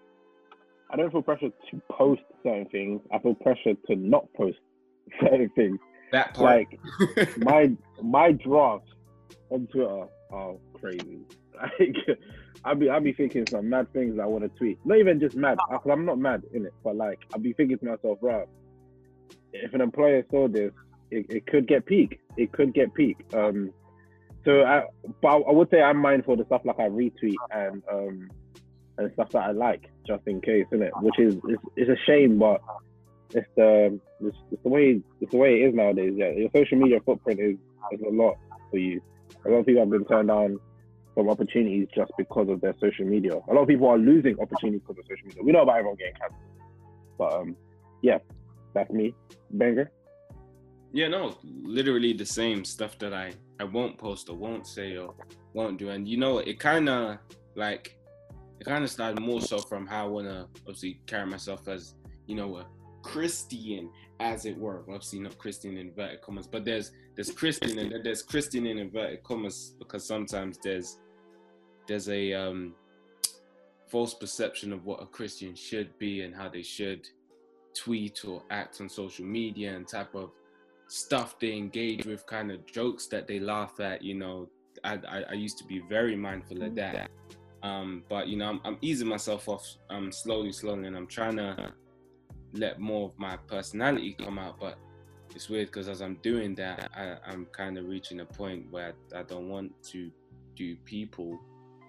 [0.89, 3.01] I don't feel pressure to post certain things.
[3.13, 4.57] I feel pressure to not post
[5.21, 5.79] certain things.
[6.11, 6.67] That part.
[7.07, 7.71] Like my
[8.01, 8.91] my drafts
[9.49, 11.19] on Twitter are crazy.
[11.59, 12.17] Like
[12.63, 14.79] I'll be I'll be thinking some mad things I want to tweet.
[14.85, 17.77] Not even just mad, because I'm not mad in it, but like I'll be thinking
[17.79, 18.47] to myself, right,
[19.53, 20.71] if an employer saw this,
[21.11, 22.19] it, it could get peak.
[22.37, 23.17] It could get peak.
[23.33, 23.73] Um,
[24.45, 24.83] so I,
[25.21, 28.29] but I would say I'm mindful of the stuff like I retweet and um
[28.97, 30.93] and stuff that I like, just in case, isn't it?
[31.01, 32.61] Which is it's, it's a shame, but
[33.31, 36.13] it's the it's, it's the way it's the way it is nowadays.
[36.15, 37.55] Yeah, your social media footprint is
[37.91, 38.35] is a lot
[38.71, 39.01] for you.
[39.45, 40.59] A lot of people have been turned down
[41.13, 43.33] from opportunities just because of their social media.
[43.49, 45.43] A lot of people are losing opportunities because of social media.
[45.43, 46.41] We know about everyone getting cancelled,
[47.17, 47.55] but um,
[48.01, 48.19] yeah,
[48.73, 49.13] That's me,
[49.51, 49.91] banger.
[50.91, 55.13] Yeah, no, literally the same stuff that I I won't post or won't say or
[55.53, 57.19] won't do, and you know, it kind of
[57.55, 57.98] like
[58.59, 61.95] it kind of started more so from how I wanna obviously carry myself as
[62.27, 62.65] you know a
[63.01, 64.79] Christian, as it were.
[64.81, 69.23] Obviously not Christian in inverted commas, but there's there's Christian and there's Christian in inverted
[69.23, 70.99] commas because sometimes there's
[71.87, 72.75] there's a um
[73.87, 77.07] false perception of what a Christian should be and how they should
[77.73, 80.31] tweet or act on social media and type of
[80.87, 84.03] stuff they engage with, kind of jokes that they laugh at.
[84.03, 84.49] You know,
[84.83, 87.09] I, I, I used to be very mindful of that.
[87.63, 91.37] Um, but you know, I'm, I'm easing myself off um, slowly, slowly, and I'm trying
[91.37, 91.73] to
[92.53, 94.59] let more of my personality come out.
[94.59, 94.77] But
[95.35, 98.93] it's weird because as I'm doing that, I, I'm kind of reaching a point where
[99.13, 100.11] I, I don't want to
[100.55, 101.39] do people.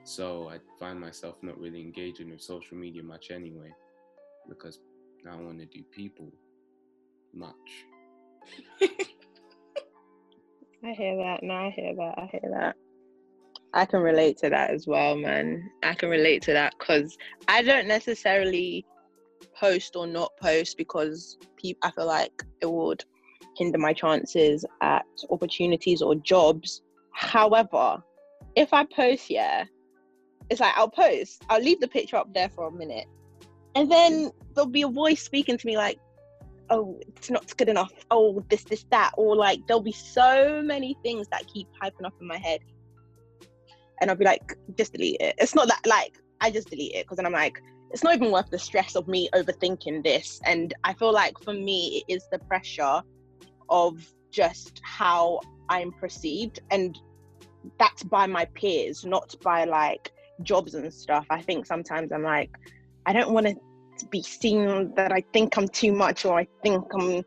[0.05, 3.73] So I find myself not really engaging with social media much anyway,
[4.49, 4.81] because
[5.27, 6.33] I don't want to do people
[7.33, 7.55] much.
[10.83, 11.43] I hear that.
[11.43, 12.15] No, I hear that.
[12.17, 12.77] I hear that.
[13.73, 15.71] I can relate to that as well, man.
[15.83, 17.17] I can relate to that because
[17.49, 18.85] I don't necessarily
[19.59, 23.05] post or not post because pe- I feel like it would
[23.57, 26.83] hinder my chances at opportunities or jobs.
[27.13, 28.03] However,
[28.57, 29.65] if I post, yeah,
[30.49, 33.07] it's like I'll post, I'll leave the picture up there for a minute,
[33.77, 35.99] and then there'll be a voice speaking to me like,
[36.71, 37.93] oh, it's not good enough.
[38.11, 39.13] Oh, this, this, that.
[39.17, 42.61] Or like, there'll be so many things that keep piping up in my head.
[44.01, 45.35] And I'll be like, just delete it.
[45.39, 48.31] It's not that, like, I just delete it because then I'm like, it's not even
[48.31, 50.41] worth the stress of me overthinking this.
[50.47, 53.03] And I feel like for me, it is the pressure
[53.69, 56.61] of just how I'm perceived.
[56.71, 56.99] And
[57.79, 61.27] that's by my peers, not by like jobs and stuff.
[61.31, 62.51] I think sometimes I'm like,
[63.07, 66.85] I don't want to be seen that I think I'm too much or I think
[66.99, 67.25] I'm,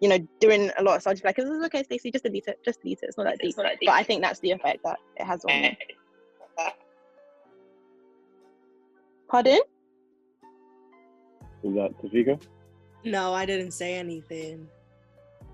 [0.00, 1.02] you know, doing a lot.
[1.02, 3.06] So I'll just like, this is okay, Stacey, just delete it, just delete it.
[3.06, 3.56] It's not that deep.
[3.56, 3.88] Not that deep.
[3.88, 5.78] But I think that's the effect that it has on me.
[9.28, 9.60] Pardon?
[11.62, 12.42] Is that Tafika?
[13.04, 14.66] No, I didn't say anything.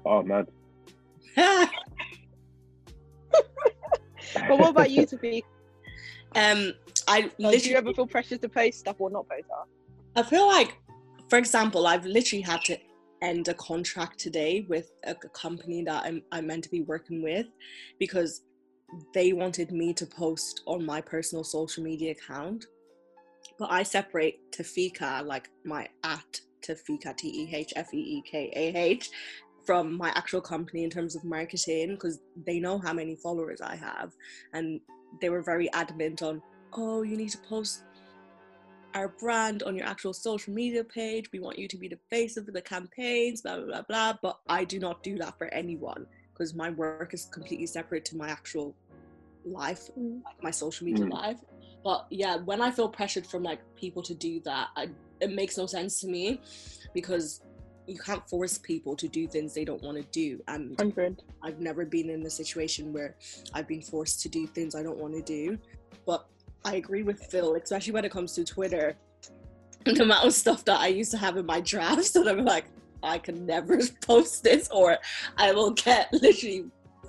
[0.04, 0.46] Oh man.
[1.37, 1.68] but
[4.48, 5.42] what about you, Tafika?
[6.35, 6.72] Um,
[7.09, 9.66] I Like, literally do you ever feel pressure to post stuff or not post stuff?
[10.14, 10.78] I feel like,
[11.28, 12.78] for example, I've literally had to
[13.22, 17.46] end a contract today with a, company that I'm, I'm meant to be working with
[17.98, 18.42] because
[19.14, 22.66] they wanted me to post on my personal social media account.
[23.59, 28.52] But I separate Tafika, like my at Tafika, T E H F E E K
[28.55, 29.11] A H,
[29.64, 33.76] from my actual company in terms of marketing because they know how many followers I
[33.76, 34.12] have.
[34.52, 34.81] And
[35.20, 37.83] they were very adamant on, oh, you need to post
[38.96, 41.30] our brand on your actual social media page.
[41.30, 44.14] We want you to be the face of the campaigns, blah, blah, blah, blah.
[44.22, 48.16] But I do not do that for anyone because my work is completely separate to
[48.16, 48.74] my actual
[49.44, 51.12] life, like my social media Mm.
[51.12, 51.38] life.
[51.85, 54.88] But yeah, when I feel pressured from like people to do that, I,
[55.20, 56.40] it makes no sense to me
[56.94, 57.42] because
[57.87, 60.42] you can't force people to do things they don't want to do.
[60.48, 61.22] And 100.
[61.42, 63.14] I've never been in a situation where
[63.52, 65.59] I've been forced to do things I don't want to do.
[66.06, 66.26] But
[66.66, 68.96] I agree with Phil, especially when it comes to Twitter.
[69.85, 72.64] The amount of stuff that I used to have in my drafts that I'm like,
[73.05, 74.98] I can never post this, or
[75.38, 76.64] I will get literally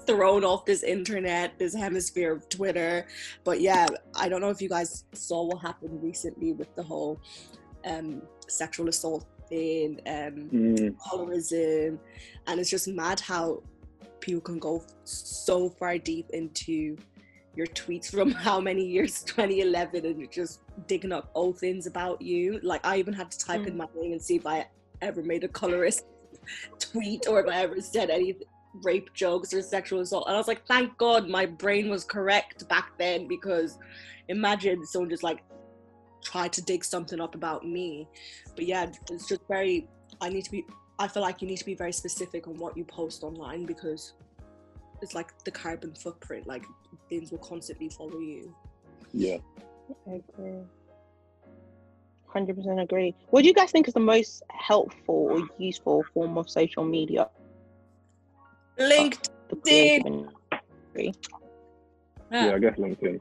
[0.06, 3.08] thrown off this internet, this hemisphere of Twitter.
[3.44, 7.20] But yeah, I don't know if you guys saw what happened recently with the whole
[7.84, 11.98] um, sexual assault thing, um, Mm, colorism,
[12.46, 13.64] and it's just mad how
[14.20, 16.96] people can go so far deep into
[17.58, 22.22] your tweets from how many years 2011 and you're just digging up old things about
[22.22, 22.60] you.
[22.62, 23.78] Like i even had to type in mm.
[23.78, 24.68] my name and see if i
[25.02, 26.06] ever made a colorist
[26.80, 28.36] tweet or if i ever said any
[28.84, 30.28] rape jokes or sexual assault.
[30.28, 33.80] And i was like thank god my brain was correct back then because
[34.28, 35.44] imagine someone just like
[36.24, 38.08] tried to dig something up about me.
[38.56, 39.88] But yeah it's just very
[40.22, 40.64] i need to be
[41.00, 44.14] i feel like you need to be very specific on what you post online because
[45.02, 46.64] it's like the carbon footprint like
[47.10, 48.54] things will constantly follow you
[49.14, 49.38] yeah.
[50.08, 50.64] I agree.
[52.36, 53.16] 100% agree.
[53.30, 57.30] What do you guys think is the most helpful or useful form of social media?
[58.80, 60.30] LinkedIn.
[62.30, 63.20] Yeah, I guess LinkedIn.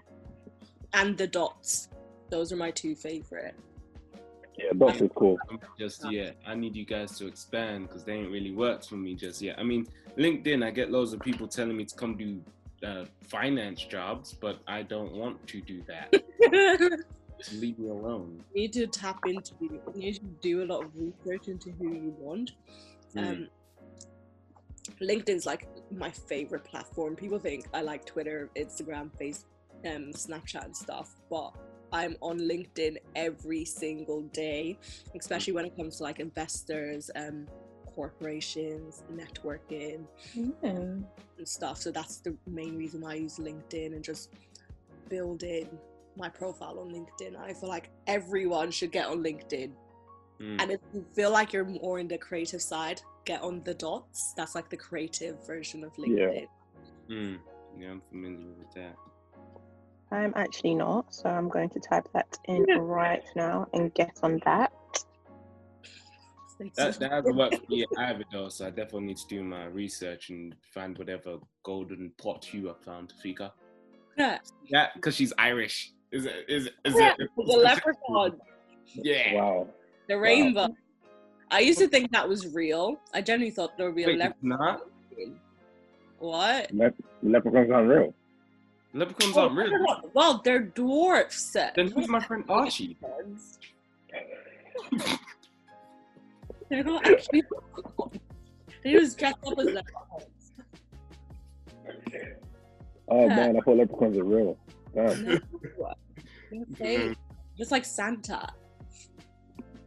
[0.92, 1.88] and the dots
[2.30, 3.54] those are my two favorite
[4.58, 5.38] Yeah, dots is cool.
[5.78, 6.36] Just yet.
[6.46, 9.58] I need you guys to expand because they ain't really worked for me just yet.
[9.58, 12.40] I mean, LinkedIn, I get loads of people telling me to come do
[12.86, 16.12] uh, finance jobs, but I don't want to do that.
[17.38, 18.42] Just leave me alone.
[18.54, 19.52] You need to tap into.
[19.60, 22.52] You need to do a lot of research into who you want.
[23.14, 23.28] Mm.
[23.28, 23.48] Um,
[25.00, 27.16] LinkedIn's like my favorite platform.
[27.16, 29.44] People think I like Twitter, Instagram, Face,
[29.84, 31.52] um, Snapchat, and stuff, but
[31.92, 34.78] I'm on LinkedIn every single day,
[35.18, 37.46] especially when it comes to like investors, um,
[37.94, 40.54] corporations, networking, Mm.
[40.62, 41.06] and
[41.44, 41.78] stuff.
[41.78, 44.30] So that's the main reason why I use LinkedIn and just
[45.08, 45.78] building
[46.16, 47.36] my profile on LinkedIn.
[47.36, 49.70] I feel like everyone should get on LinkedIn.
[50.40, 50.60] Mm.
[50.60, 54.34] And if you feel like you're more in the creative side, get on the dots.
[54.36, 56.46] That's like the creative version of LinkedIn.
[57.08, 57.38] Mm.
[57.78, 58.96] Yeah, I'm familiar with that.
[60.12, 62.76] I'm actually not, so I'm going to type that in Yeah.
[62.80, 64.72] right now and get on that.
[66.76, 68.48] That, that hasn't worked for me either, though.
[68.48, 72.80] So I definitely need to do my research and find whatever golden pot you have
[72.80, 73.52] found, Fika.
[74.16, 75.92] yeah, Yeah, because she's Irish.
[76.12, 76.46] Is it?
[76.48, 76.72] Is it?
[76.84, 77.28] Is yeah, it?
[77.36, 78.38] the leprechaun,
[78.94, 79.34] Yeah.
[79.34, 79.68] Wow.
[80.08, 80.68] the rainbow.
[81.50, 82.96] I used to think that was real.
[83.12, 84.48] I genuinely thought there would be a Wait, it's leprechaun.
[84.48, 84.80] not.
[86.20, 86.72] What?
[86.72, 86.92] Le-
[87.22, 88.14] leprechauns aren't real.
[88.96, 89.70] Leprechauns aren't real.
[90.14, 91.52] Well, they're dwarfs.
[91.52, 92.96] Then who's my friend Archie?
[96.70, 97.42] They're not actually.
[98.82, 100.24] They just dress up as leprechauns.
[103.08, 103.36] Oh Yeah.
[103.36, 104.58] man, I thought leprechauns are real.
[104.92, 105.40] Damn.
[106.50, 107.14] No.
[107.56, 108.48] Just like Santa.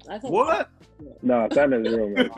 [0.08, 0.32] I thought.
[0.32, 0.69] What?
[1.22, 2.30] No, Santa's real, man.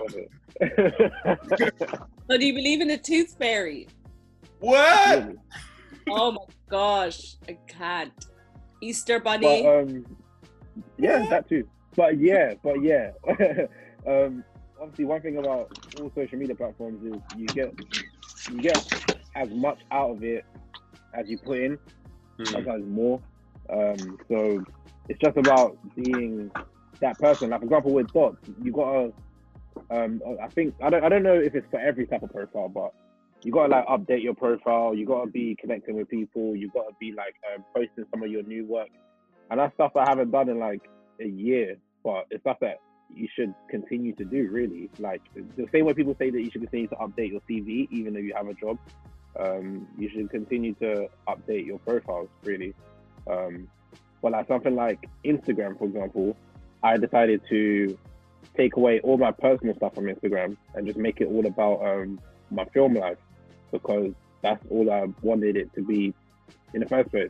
[1.78, 2.10] Stop.
[2.28, 3.90] So do you believe in the tooth fairy?
[4.60, 5.36] What?
[6.10, 6.40] Oh my
[6.72, 8.14] gosh, I can't.
[8.82, 9.68] Easter But bunny.
[9.68, 10.06] um,
[10.98, 11.68] yeah, that too.
[11.96, 13.12] But yeah, but yeah.
[14.08, 14.44] um,
[14.82, 17.74] obviously, one thing about all social media platforms is you get
[18.50, 18.84] you get
[19.36, 20.46] as much out of it
[21.14, 21.78] as you put in,
[22.38, 22.52] Hmm.
[22.54, 23.22] sometimes more.
[23.70, 24.64] Um, so
[25.10, 26.50] it's just about being
[27.02, 27.50] that person.
[27.50, 29.12] Like for example, with dots, you gotta.
[29.90, 31.04] Um, I think I don't.
[31.04, 32.94] I don't know if it's for every type of profile, but
[33.44, 34.94] you gotta like update your profile.
[34.94, 36.56] You gotta be connecting with people.
[36.56, 38.90] You gotta be like um, posting some of your new work,
[39.50, 40.88] and that's stuff I haven't done in like
[41.20, 41.78] a year.
[42.04, 42.80] But it's stuff that
[43.14, 44.50] you should continue to do.
[44.52, 47.88] Really, like the same way people say that you should continue to update your CV
[47.92, 48.78] even though you have a job.
[49.40, 52.30] Um, you should continue to update your profiles.
[52.44, 52.76] Really,
[53.28, 53.68] um,
[54.22, 56.38] but like something like Instagram, for example,
[56.84, 57.98] I decided to
[58.56, 62.20] take away all my personal stuff from Instagram and just make it all about um,
[62.52, 63.18] my film life
[63.72, 66.14] because that's all I wanted it to be
[66.74, 67.30] in the first place.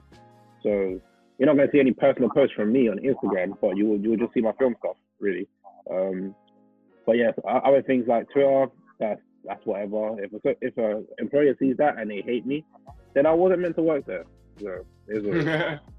[0.63, 1.01] So
[1.38, 3.99] you're not going to see any personal posts from me on Instagram, but you will
[3.99, 5.47] you will just see my film stuff really.
[5.89, 6.36] Um,
[7.06, 8.67] but yes, o- other things like Twitter,
[8.99, 10.23] that's that's whatever.
[10.23, 12.63] If a, if a employer sees that and they hate me,
[13.13, 14.25] then I wasn't meant to work there.
[14.60, 15.80] So it's what.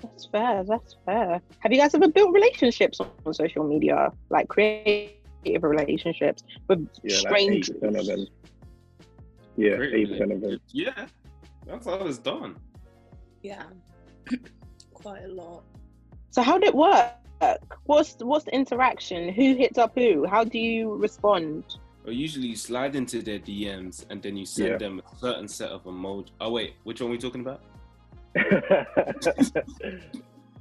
[0.00, 0.62] That's fair.
[0.64, 1.40] That's fair.
[1.58, 7.42] Have you guys ever built relationships on social media, like creative relationships with yeah, like
[7.42, 7.70] eight strangers?
[7.70, 8.26] percent of them.
[9.56, 10.60] Yeah, Great eight percent of them.
[10.72, 11.06] Yeah,
[11.66, 12.56] that's all it's done.
[13.42, 13.64] yeah.
[14.94, 15.62] Quite a lot.
[16.30, 17.12] So how did it work?
[17.84, 19.32] What's what's the interaction?
[19.32, 20.26] Who hits up who?
[20.26, 21.64] How do you respond?
[22.04, 24.78] Well, usually you slide into their DMs and then you send Yeah.
[24.78, 26.30] them a certain set of emoji.
[26.40, 27.60] Oh wait, which one are we talking about?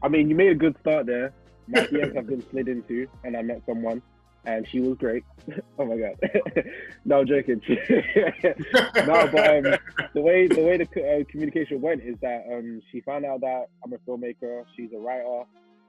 [0.04, 1.34] I mean, you made a good start there.
[1.68, 4.02] My DMs have been slid into, and I met someone,
[4.48, 5.24] and she was great.
[5.78, 6.16] oh my god!
[7.06, 7.62] no, I'm joking.
[7.90, 9.76] no, but um,
[10.14, 13.66] the way the way the uh, communication went is that um, she found out that
[13.84, 14.64] I'm a filmmaker.
[14.76, 15.44] She's a writer,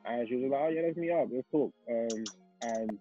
[0.05, 1.29] and she was like, "Oh yeah, let's meet up.
[1.33, 2.25] Let's talk." Um,
[2.63, 2.99] and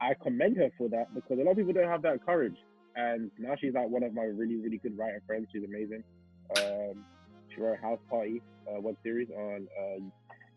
[0.00, 2.56] I commend her for that because a lot of people don't have that courage.
[2.94, 5.48] And now she's like one of my really really good writing friends.
[5.52, 6.04] She's amazing.
[6.58, 7.04] Um,
[7.48, 10.00] she wrote a House Party uh, web series on uh,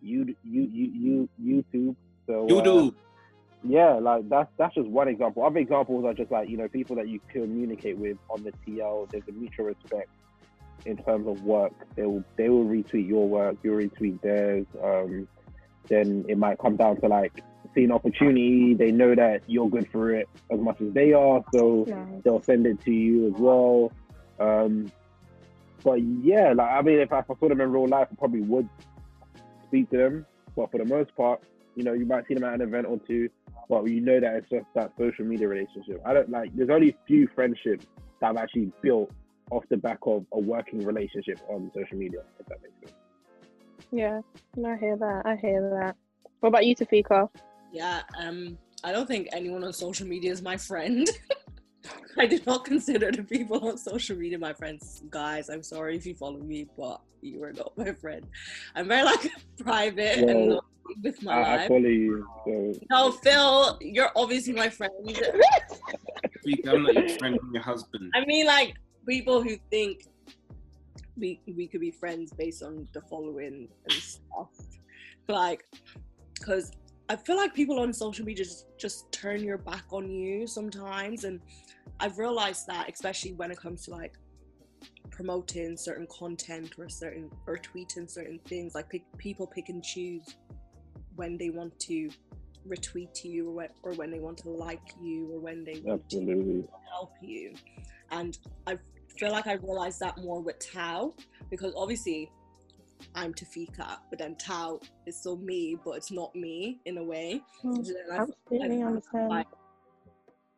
[0.02, 1.96] you you you you YouTube.
[2.28, 2.96] So You uh, do.
[3.64, 5.46] Yeah, like that's that's just one example.
[5.46, 9.10] Other examples are just like you know people that you communicate with on the TL.
[9.10, 10.10] There's a mutual respect
[10.86, 11.74] in terms of work.
[11.96, 13.58] They will they will retweet your work.
[13.64, 14.66] You'll retweet theirs.
[14.84, 15.28] Um,
[15.88, 18.74] then it might come down to like seeing opportunity.
[18.74, 21.86] They know that you're good for it as much as they are, so
[22.24, 23.92] they'll send it to you as well.
[24.40, 24.92] Um,
[25.84, 28.68] but yeah, like I mean, if I saw them in real life, I probably would
[29.68, 30.26] speak to them.
[30.56, 31.42] But for the most part,
[31.76, 33.30] you know, you might see them at an event or two,
[33.70, 36.02] but you know that it's just that social media relationship.
[36.06, 36.56] I don't like.
[36.56, 37.86] There's only a few friendships
[38.22, 39.12] that I've actually built
[39.52, 42.22] off the back of a working relationship on social media.
[42.40, 43.00] If that makes sense.
[43.92, 44.22] Yeah,
[44.66, 45.22] I hear that.
[45.26, 45.96] I hear that.
[46.40, 47.30] What about you, Tafika?
[47.72, 48.02] Yeah.
[48.18, 48.58] Um.
[48.86, 51.08] I don't think anyone on social media is my friend.
[52.18, 55.04] I do not consider the people on social media my friends.
[55.10, 58.26] Guys, I'm sorry if you follow me, but you are not my friend.
[58.76, 60.66] I'm very like private and not
[61.02, 62.28] with my I, I follow you.
[62.46, 64.94] So No, Phil, you're obviously my friend.
[66.42, 68.12] Speak, I'm not your friend, I'm your husband.
[68.14, 68.76] I mean, like
[69.08, 70.08] people who think
[71.16, 74.50] we we could be friends based on the following and stuff.
[75.28, 75.66] Like,
[76.36, 76.72] because
[77.14, 81.26] I feel like people on social media just, just turn your back on you sometimes,
[81.26, 81.40] and
[82.00, 84.16] I've realized that, especially when it comes to like
[85.12, 90.38] promoting certain content or certain or tweeting certain things, like pick, people pick and choose
[91.16, 92.10] when they want to
[92.68, 96.10] retweet you or when, or when they want to like you or when they want
[96.10, 96.66] to absolutely.
[96.92, 97.54] help you.
[98.10, 98.80] And I
[99.20, 101.14] feel like I realized that more with Tao
[101.52, 102.32] because obviously
[103.16, 107.42] I'm Tafika, but then Tao is still me, but it's not me in a way.
[107.62, 109.30] So I- Absolutely I- understand.
[109.30, 109.48] like,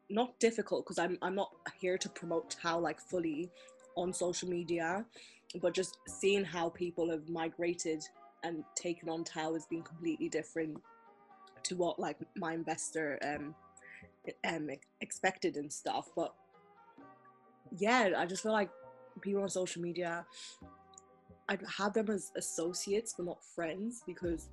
[0.10, 3.50] not difficult because I'm I'm not here to promote Tao like fully
[3.98, 5.06] on social media,
[5.62, 8.04] but just seeing how people have migrated
[8.44, 10.78] and taken on Tao has been completely different
[11.64, 13.56] to what like my investor um
[14.48, 14.70] um
[15.02, 16.10] expected and stuff.
[16.16, 16.34] But
[17.78, 18.70] yeah, I just feel like
[19.22, 20.24] people on social media,
[21.48, 24.50] I'd have them as associates but not friends because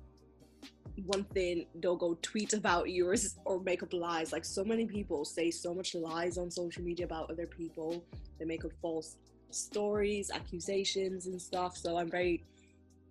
[1.05, 3.15] one thing they'll go tweet about you or,
[3.45, 4.31] or make up lies.
[4.31, 8.03] Like so many people say so much lies on social media about other people.
[8.39, 9.17] They make up false
[9.51, 11.77] stories, accusations, and stuff.
[11.77, 12.43] So I'm very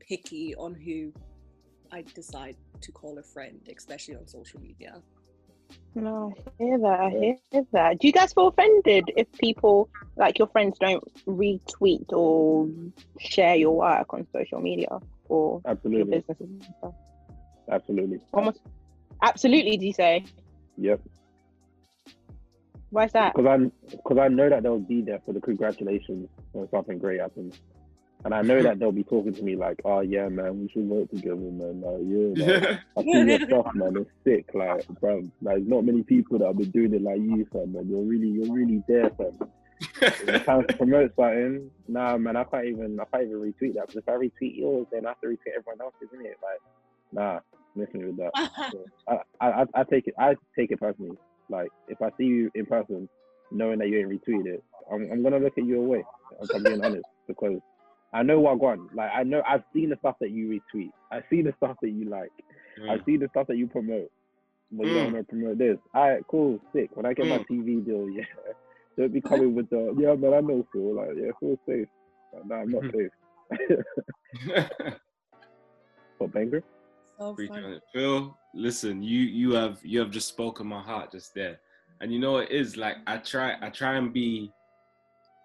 [0.01, 1.13] picky on who
[1.91, 5.01] I decide to call a friend, especially on social media.
[5.95, 7.01] No, I hear that.
[7.01, 7.99] I hear that.
[7.99, 12.69] Do you guys feel offended if people, like your friends, don't retweet or
[13.21, 14.99] share your work on social media
[15.29, 16.19] or Absolutely.
[16.19, 16.95] businesses and stuff?
[17.71, 18.21] Absolutely.
[18.33, 18.61] Almost,
[19.23, 19.77] absolutely.
[19.77, 20.25] Do you say?
[20.79, 21.01] Yep.
[22.91, 23.35] Why's that?
[23.35, 23.73] Because I'm.
[23.91, 27.61] because I know that they'll be there for the congratulations when something great happens,
[28.25, 30.89] and I know that they'll be talking to me like, "Oh yeah, man, we should
[30.89, 31.81] work together, man.
[31.81, 33.97] Like, yeah, like, I see your stuff, man.
[33.97, 35.29] It's sick, like, bro.
[35.41, 37.73] Like, not many people that have been doing it like you, fam.
[37.73, 39.39] Man, you're really, you're really there, fam.
[40.25, 43.75] When it comes to promote something, nah, man, I can't even, I can't even retweet
[43.75, 43.89] that.
[43.89, 46.37] Because if I retweet yours, then I have to retweet everyone else's, isn't it?
[46.43, 46.61] Like,
[47.13, 47.41] nah,
[47.75, 48.33] listen with that.
[49.09, 51.17] I, I, I- I take it, I take it personally.
[51.49, 53.09] Like, if I see you in person,
[53.51, 56.05] knowing that you ain't retweeted it, I'm, I'm gonna look at you away.
[56.41, 57.59] I'm, I'm being honest because
[58.13, 58.89] I know what going.
[58.95, 60.91] Like, I know I've seen the stuff that you retweet.
[61.11, 62.33] I've seen the stuff that you like.
[62.89, 63.05] I Mm.
[63.07, 64.11] see the stuff that you promote,
[64.71, 64.95] but you Mm.
[64.95, 65.79] don't want to promote this.
[65.95, 66.91] All right, cool, sick.
[66.95, 67.47] When I get my Mm.
[67.51, 68.25] TV deal, yeah,
[68.99, 70.35] don't be coming with the yeah, man.
[70.35, 70.95] I know Phil.
[70.95, 71.89] Like, yeah, Phil's safe.
[72.33, 73.11] Like, nah, I'm not safe.
[76.19, 76.63] but banger,
[77.19, 77.65] so Preach funny.
[77.65, 77.83] on it.
[77.93, 81.61] Phil, listen, you you have you have just spoken my heart just there.
[82.01, 84.53] And you know it is like I try I try and be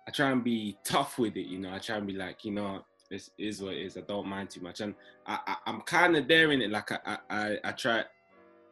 [0.08, 1.74] I try and be tough with it, you know.
[1.74, 3.98] I try and be like, you know, this is what it is.
[3.98, 4.80] I don't mind too much.
[4.80, 4.96] And
[5.26, 6.72] I, I I'm kind of there in it.
[6.72, 8.04] Like I, I I I try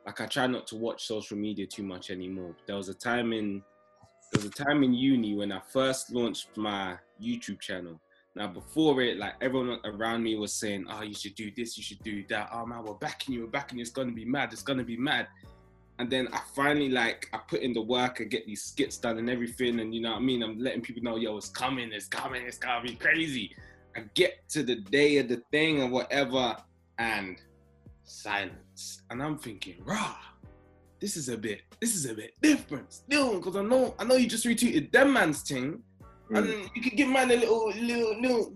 [0.05, 2.55] like I try not to watch social media too much anymore.
[2.67, 3.61] There was a time in
[4.31, 7.99] there was a time in uni when I first launched my YouTube channel.
[8.35, 11.83] Now before it, like everyone around me was saying, "Oh, you should do this, you
[11.83, 12.49] should do that.
[12.51, 13.81] Oh man, we're backing you, we're backing you.
[13.81, 14.51] It's gonna be mad.
[14.53, 15.27] It's gonna be mad."
[15.97, 19.17] And then I finally like I put in the work, I get these skits done
[19.17, 20.43] and everything, and you know what I mean.
[20.43, 23.55] I'm letting people know, yo, it's coming, it's coming, it's gonna be crazy.
[23.95, 26.57] I get to the day of the thing or whatever,
[26.97, 27.41] and
[28.03, 29.03] silence.
[29.09, 30.15] And I'm thinking, rah,
[30.99, 34.15] this is a bit, this is a bit different still, because I know, I know
[34.15, 35.81] you just retweeted them man's thing,
[36.29, 36.51] and Mm.
[36.51, 38.53] then you could give man a little, little, little.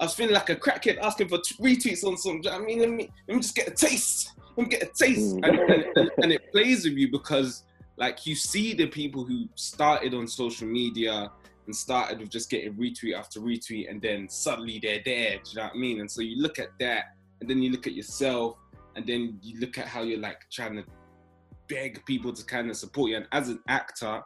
[0.00, 2.40] I was feeling like a crackhead asking for t- retweets on some.
[2.40, 4.32] do you know what I mean, let me, let me just get a taste.
[4.56, 5.48] Let me get a taste, Mm.
[5.48, 7.64] and, and, and, it plays with you because,
[7.96, 11.30] like, you see the people who started on social media
[11.66, 15.38] and started with just getting retweet after retweet, and then suddenly they're there.
[15.38, 16.00] Do you know what I mean?
[16.00, 18.56] And so you look at that, and then you look at yourself,
[18.96, 20.84] and then you look at how you're like trying to
[21.68, 23.16] beg people to kind of support you.
[23.16, 24.22] And as an actor,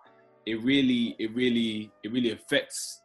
[0.47, 3.03] it really, it really, it really affects.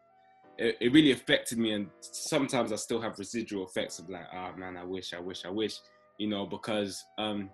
[0.58, 4.54] It, it really affected me, and sometimes I still have residual effects of like, oh
[4.58, 5.80] man, I wish, I wish, I wish,
[6.22, 7.50] you know, because um,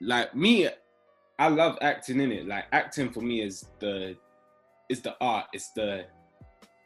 [0.00, 0.68] like me,
[1.38, 2.48] I love acting in it.
[2.48, 4.16] Like acting for me is the,
[4.88, 5.48] is the art.
[5.52, 6.06] It's the,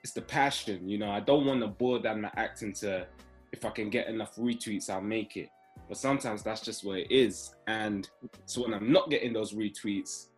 [0.03, 0.89] it's the passion.
[0.89, 3.07] You know, I don't want to boil down my acting to,
[3.53, 5.51] if I can get enough retweets, I'll make it.
[5.87, 7.55] But sometimes that's just what it is.
[7.69, 8.11] And
[8.47, 10.31] so when I'm not getting those retweets,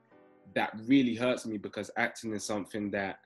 [0.55, 3.21] that really hurts me because acting is something that,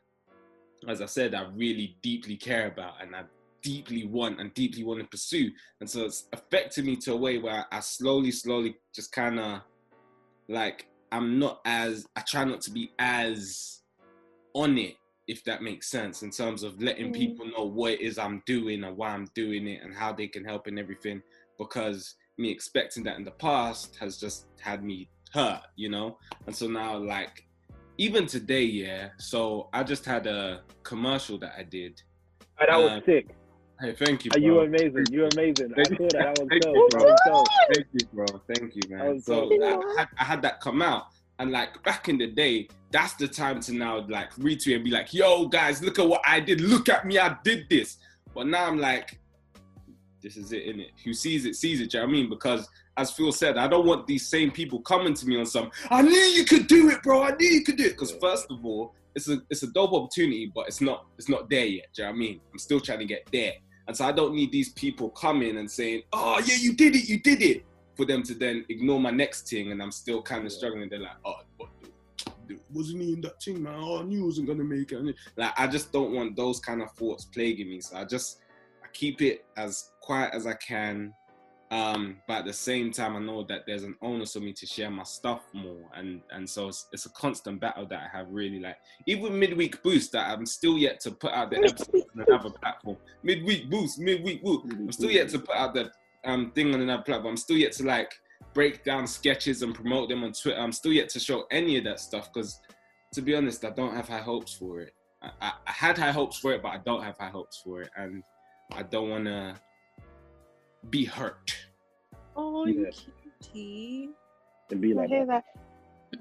[0.86, 3.24] as I said, I really deeply care about and I
[3.64, 5.50] deeply want and deeply want to pursue.
[5.80, 9.62] And so it's affected me to a way where I slowly, slowly just kind of
[10.48, 13.80] like, I'm not as, I try not to be as
[14.54, 14.94] on it,
[15.26, 17.14] if that makes sense, in terms of letting Mm.
[17.14, 20.28] people know what it is I'm doing and why I'm doing it and how they
[20.28, 21.22] can help and everything.
[21.58, 26.18] Because me expecting that in the past has just had me hurt, you know?
[26.46, 27.44] And so now, like,
[27.96, 29.10] even today, yeah.
[29.18, 32.02] So I just had a commercial that I did.
[32.60, 33.26] Oh, that was Uh, sick.
[33.84, 34.30] Hey, thank you.
[34.32, 34.64] Are you bro.
[34.64, 35.04] amazing?
[35.10, 35.72] You amazing.
[35.72, 36.38] I Thank saw that.
[36.38, 36.74] Was Thank dope.
[36.74, 37.46] you, bro.
[37.74, 38.26] Thank you, bro.
[38.54, 39.20] Thank you, man.
[39.20, 39.50] So.
[39.62, 41.08] I had, I had that come out,
[41.38, 44.90] and like back in the day, that's the time to now like retweet and be
[44.90, 46.62] like, "Yo, guys, look at what I did.
[46.62, 47.98] Look at me, I did this."
[48.34, 49.20] But now I'm like,
[50.22, 50.90] this is it, innit?
[51.04, 51.90] Who sees it, sees it.
[51.90, 52.30] Do you know what I mean?
[52.30, 52.66] Because
[52.96, 55.70] as Phil said, I don't want these same people coming to me on some.
[55.90, 57.22] I knew you could do it, bro.
[57.22, 57.90] I knew you could do it.
[57.90, 61.48] Because first of all, it's a it's a dope opportunity, but it's not it's not
[61.48, 61.86] there yet.
[61.94, 62.40] Do you know what I mean?
[62.52, 63.52] I'm still trying to get there.
[63.86, 67.08] And so I don't need these people coming and saying, "Oh yeah, you did it,
[67.08, 67.64] you did it,"
[67.96, 70.88] for them to then ignore my next thing, and I'm still kind of struggling.
[70.88, 71.40] They're like, "Oh,
[72.48, 73.74] dude, wasn't he in that thing, man?
[73.76, 76.82] Oh, I knew he wasn't gonna make it." Like I just don't want those kind
[76.82, 77.80] of thoughts plaguing me.
[77.80, 78.40] So I just
[78.82, 81.12] I keep it as quiet as I can.
[81.74, 84.64] Um, but at the same time, I know that there's an onus on me to
[84.64, 88.28] share my stuff more, and and so it's, it's a constant battle that I have.
[88.30, 92.24] Really, like even midweek boost that I'm still yet to put out the episode on
[92.28, 92.96] another platform.
[93.24, 94.62] Midweek boost, midweek woo.
[94.70, 95.90] I'm still yet to put out the
[96.24, 97.32] um thing on another platform.
[97.32, 98.12] I'm still yet to like
[98.52, 100.60] break down sketches and promote them on Twitter.
[100.60, 102.60] I'm still yet to show any of that stuff because,
[103.14, 104.92] to be honest, I don't have high hopes for it.
[105.20, 107.82] I, I, I had high hopes for it, but I don't have high hopes for
[107.82, 108.22] it, and
[108.70, 109.56] I don't want to
[110.90, 111.56] be hurt.
[112.36, 112.72] Oh, Yeah.
[112.74, 112.90] you
[113.42, 114.10] cutie.
[114.70, 115.44] To be like I like hear that.
[116.12, 116.20] that.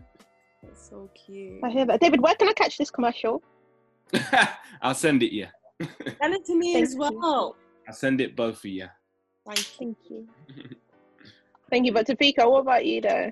[0.63, 1.59] That's so cute.
[1.63, 1.99] I hear that.
[1.99, 3.41] David, where can I catch this commercial?
[4.81, 5.47] I'll send it, you.
[6.21, 6.99] Send it to me Thank as you.
[6.99, 7.55] well.
[7.87, 8.87] I'll send it both for you.
[9.45, 9.65] Thank you.
[9.79, 10.27] Thank you.
[11.69, 11.91] Thank you.
[11.91, 13.31] But Tafika, what about you though?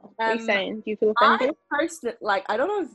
[0.00, 0.82] What are you Um, saying?
[0.84, 1.40] Do you feel offended?
[1.40, 1.56] I offended?
[1.70, 2.90] personally like I don't know if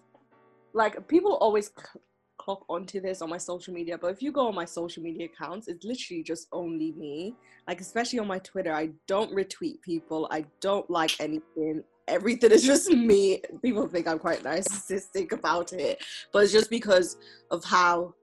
[0.74, 2.00] like people always c-
[2.42, 5.28] clock onto this on my social media, but if you go on my social media
[5.28, 7.36] accounts, it's literally just only me.
[7.68, 10.28] Like especially on my Twitter, I don't retweet people.
[10.32, 11.84] I don't like anything.
[12.08, 13.42] Everything is just me.
[13.62, 17.18] People think I'm quite narcissistic about it, but it's just because
[17.52, 18.16] of how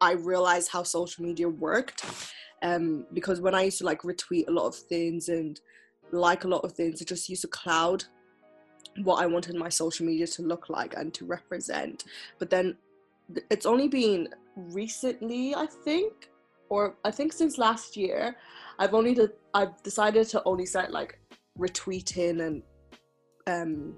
[0.00, 2.04] I realized how social media worked.
[2.62, 5.60] Um, because when I used to like retweet a lot of things and
[6.12, 8.04] like a lot of things, it just used to cloud
[9.02, 12.04] what I wanted my social media to look like and to represent.
[12.38, 12.76] But then th-
[13.50, 16.30] it's only been recently, I think,
[16.68, 18.36] or I think since last year,
[18.78, 21.18] I've only de- I've decided to only start like
[21.58, 22.62] retweeting and
[23.46, 23.96] um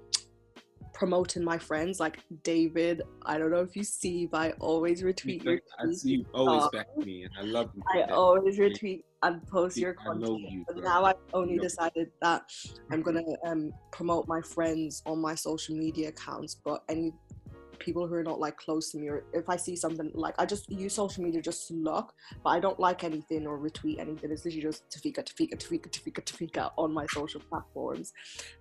[0.93, 3.01] promoting my friends like David.
[3.25, 6.63] I don't know if you see, but I always retweet your I see you always
[6.63, 6.69] Oh.
[6.71, 7.83] back me, and I love you.
[7.93, 10.41] I always retweet and post your I content.
[10.51, 12.43] you, But now I've only decided that
[12.91, 16.55] I'm gonna um, promote my friends on my social media accounts.
[16.63, 17.11] But any
[17.79, 20.45] people who are not like close to me, or if I see something like I
[20.45, 22.13] just use social media just to look,
[22.43, 24.31] but I don't like anything or retweet anything.
[24.31, 28.13] It's literally just Tafika, Tafika, Tafika, Tafika, Tafika on my social platforms.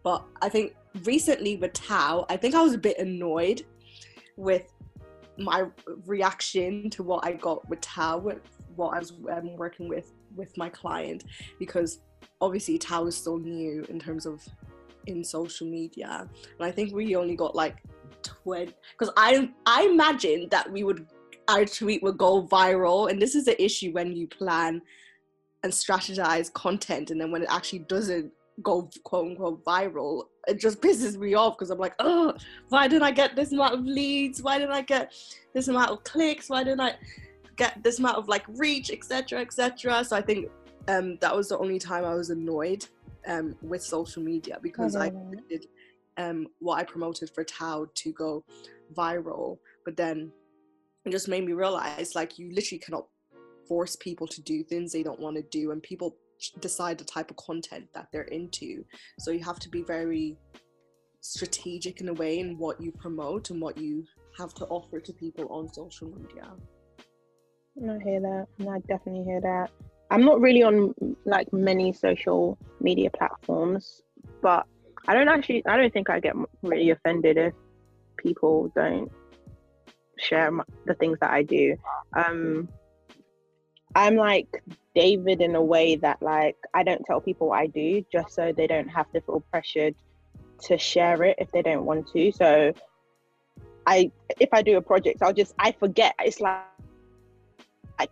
[0.02, 3.64] But I think recently with Tao, I think I was a bit annoyed
[4.36, 4.72] with
[5.38, 5.64] my
[6.06, 8.40] reaction to what I got with Tao, with
[8.74, 11.24] what I was um, working with with my client,
[11.58, 12.00] because
[12.40, 14.46] obviously Tao is still new in terms of
[15.06, 17.76] in social media, and I think we only got like
[18.27, 18.74] twenty.
[18.99, 21.07] Because I I imagined that we would
[21.49, 24.83] our tweet would go viral, and this is the issue when you plan
[25.62, 30.81] and strategize content, and then when it actually doesn't go quote unquote viral, it just
[30.81, 32.35] pisses me off because I'm like, oh,
[32.68, 34.43] why didn't I get this amount of leads?
[34.43, 35.12] Why didn't I get
[35.55, 36.49] this amount of clicks?
[36.49, 36.95] Why didn't I
[37.57, 40.05] get this amount of like reach, etc., etc.?
[40.05, 40.49] So I think
[40.89, 42.87] um, that was the only time I was annoyed
[43.27, 45.49] um, with social media because I Mhm.
[45.49, 45.66] did
[46.16, 48.44] um, what I promoted for Tao to go
[48.94, 50.32] viral, but then
[51.04, 53.06] it just made me realize like you literally cannot
[53.68, 56.16] force people to do things they don't want to do, and people
[56.60, 58.84] decide the type of content that they're into.
[59.18, 60.36] So you have to be very
[61.20, 64.04] strategic in a way in what you promote and what you
[64.38, 66.52] have to offer to people on social media.
[67.78, 68.46] I hear that.
[68.60, 69.70] I definitely hear that.
[70.10, 70.94] I'm not really on
[71.24, 74.02] like many social media platforms,
[74.40, 74.66] but
[75.09, 75.64] I don't actually.
[75.66, 77.54] I don't think I get really offended if
[78.16, 79.11] people don't
[80.18, 81.76] share m- the things that I do.
[82.16, 82.68] Um,
[83.94, 84.48] I'm like
[84.94, 88.52] David in a way that like I don't tell people what I do just so
[88.52, 89.94] they don't have to feel pressured
[90.64, 92.32] to share it if they don't want to.
[92.32, 92.72] So
[93.86, 96.14] I, if I do a project, I'll just I forget.
[96.18, 96.62] It's like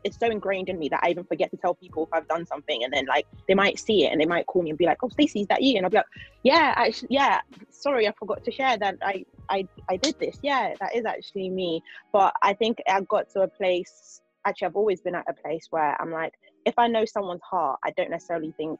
[0.04, 2.46] it's so ingrained in me that I even forget to tell people if I've done
[2.46, 4.86] something, and then like they might see it and they might call me and be
[4.86, 6.06] like, "Oh, Stacey, is that you?" And I'll be like,
[6.42, 7.40] "Yeah, actually, yeah.
[7.70, 10.38] Sorry, I forgot to share that I I I did this.
[10.42, 11.82] Yeah, that is actually me."
[12.12, 14.20] But I think I got to a place.
[14.46, 16.34] Actually, I've always been at a place where I'm like,
[16.66, 18.78] if I know someone's heart, I don't necessarily think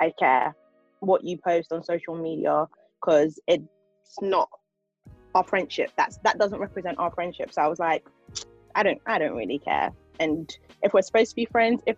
[0.00, 0.54] I care
[1.00, 2.66] what you post on social media
[3.00, 3.64] because it's
[4.20, 4.48] not
[5.34, 5.90] our friendship.
[5.96, 7.52] That's that doesn't represent our friendship.
[7.52, 8.04] So I was like,
[8.74, 9.90] I don't I don't really care.
[10.20, 11.96] And if we're supposed to be friends, if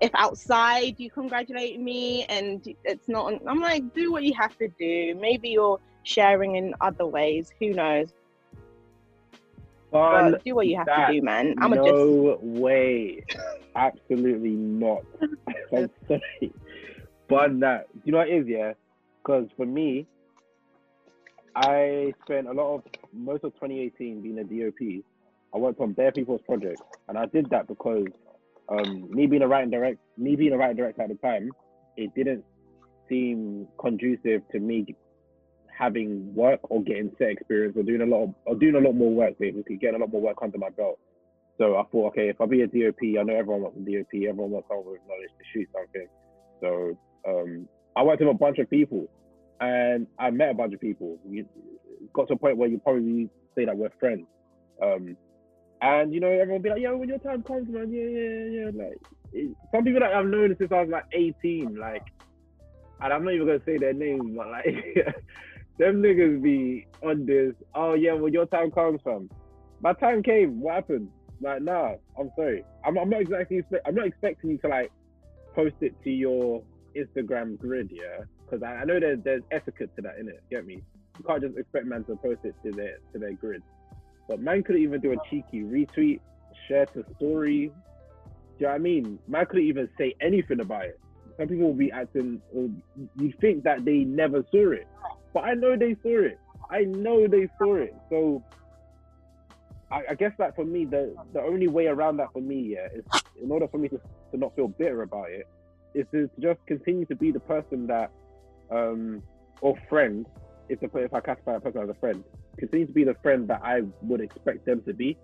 [0.00, 4.68] if outside you congratulate me and it's not I'm like, do what you have to
[4.68, 5.14] do.
[5.14, 7.52] Maybe you're sharing in other ways.
[7.60, 8.12] Who knows?
[10.44, 11.54] Do what you have to do, man.
[11.58, 13.22] I'm no just way.
[13.76, 15.02] Absolutely not.
[15.76, 16.52] I'm sorry.
[17.28, 18.72] But that, you know what it is, yeah?
[19.22, 20.06] Because for me,
[21.54, 22.82] I spent a lot of
[23.12, 25.04] most of 2018 being a DOP.
[25.54, 28.06] I worked on bare people's projects, and I did that because
[28.68, 31.50] um, me being a writing direct, me being a writing director at the time,
[31.96, 32.44] it didn't
[33.08, 34.94] seem conducive to me
[35.76, 38.94] having work or getting set experience or doing a lot of, or doing a lot
[38.94, 40.98] more work basically, getting a lot more work under my belt.
[41.58, 44.14] So I thought, okay, if I be a DOP, I know everyone wants a DOP,
[44.14, 46.08] everyone wants someone with knowledge to shoot something.
[46.60, 46.98] So
[47.28, 49.08] um, I worked with a bunch of people
[49.60, 51.18] and I met a bunch of people.
[51.28, 51.46] You
[52.12, 54.26] got to a point where you probably say that we're friends.
[54.82, 55.16] Um,
[55.82, 58.84] and you know, everyone be like, "Yo, when your time comes, man, yeah, yeah, yeah."
[58.84, 58.98] Like
[59.32, 62.04] it, some people that I've known since I was like 18, like,
[63.00, 64.64] and I'm not even gonna say their names, but like,
[65.78, 67.54] them niggas be on this.
[67.74, 69.28] Oh yeah, when your time comes, fam.
[69.80, 70.60] My time came.
[70.60, 71.10] What happened?
[71.40, 72.64] Like, nah, I'm sorry.
[72.86, 73.62] I'm, I'm not exactly.
[73.84, 74.92] I'm not expecting you to like
[75.56, 76.62] post it to your
[76.96, 78.24] Instagram grid, yeah.
[78.44, 80.38] Because I, I know there's there's etiquette to that, innit?
[80.48, 80.80] Get me?
[81.18, 83.64] You can't just expect man to post it to their to their grid.
[84.28, 86.20] But man could even do a cheeky retweet,
[86.68, 87.66] share to story.
[87.68, 87.72] Do
[88.58, 89.18] you know what I mean?
[89.26, 91.00] Man could even say anything about it.
[91.38, 92.68] Some people will be acting, or
[93.16, 94.86] you think that they never saw it,
[95.32, 96.38] but I know they saw it.
[96.70, 97.94] I know they saw it.
[98.10, 98.42] So
[99.90, 102.88] I, I guess that for me, the the only way around that for me, yeah,
[102.94, 103.04] is
[103.42, 104.00] in order for me to,
[104.32, 105.46] to not feel bitter about it,
[105.94, 108.10] is to just continue to be the person that,
[108.70, 109.22] um,
[109.60, 110.26] or friend,
[110.72, 112.24] if the if I classify a person as a friend,
[112.58, 115.18] continue to be the friend that I would expect them to be.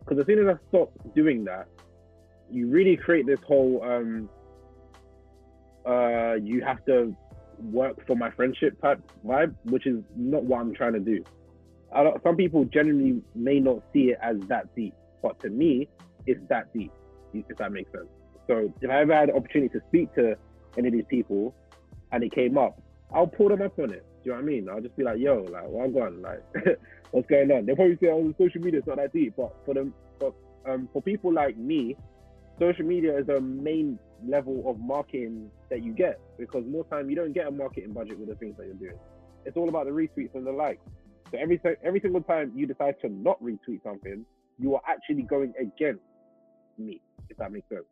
[0.00, 1.66] Because as soon as I stop doing that,
[2.50, 4.28] you really create this whole um,
[5.86, 7.14] uh, you have to
[7.58, 11.24] work for my friendship type vibe, which is not what I'm trying to do.
[12.24, 15.88] Some people generally may not see it as that deep, but to me,
[16.26, 16.92] it's that deep.
[17.32, 18.08] If that makes sense.
[18.46, 20.36] So if I ever had an opportunity to speak to
[20.76, 21.54] any of these people,
[22.12, 22.80] and it came up,
[23.12, 24.04] I'll pull them up on it.
[24.24, 24.68] Do you know what I mean?
[24.68, 26.22] I'll just be like, "Yo, like, what going?
[26.22, 26.42] Like,
[27.10, 29.74] what's going on?" They'll probably say, "Oh, social media it's not that deep," but for
[29.74, 30.32] them, but
[30.66, 31.96] um, for people like me,
[32.58, 37.16] social media is the main level of marketing that you get because more time you
[37.16, 38.98] don't get a marketing budget with the things that you're doing.
[39.44, 40.80] It's all about the retweets and the likes.
[41.30, 44.24] So every every single time you decide to not retweet something,
[44.58, 46.02] you are actually going against
[46.78, 47.84] me, if that makes sense.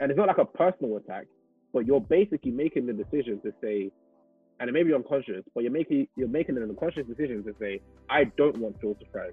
[0.00, 1.26] And it's not like a personal attack,
[1.72, 3.90] but you're basically making the decision to say,
[4.60, 7.80] and it may be unconscious, but you're making you're making an unconscious decision to say,
[8.08, 9.32] I don't want filter fries.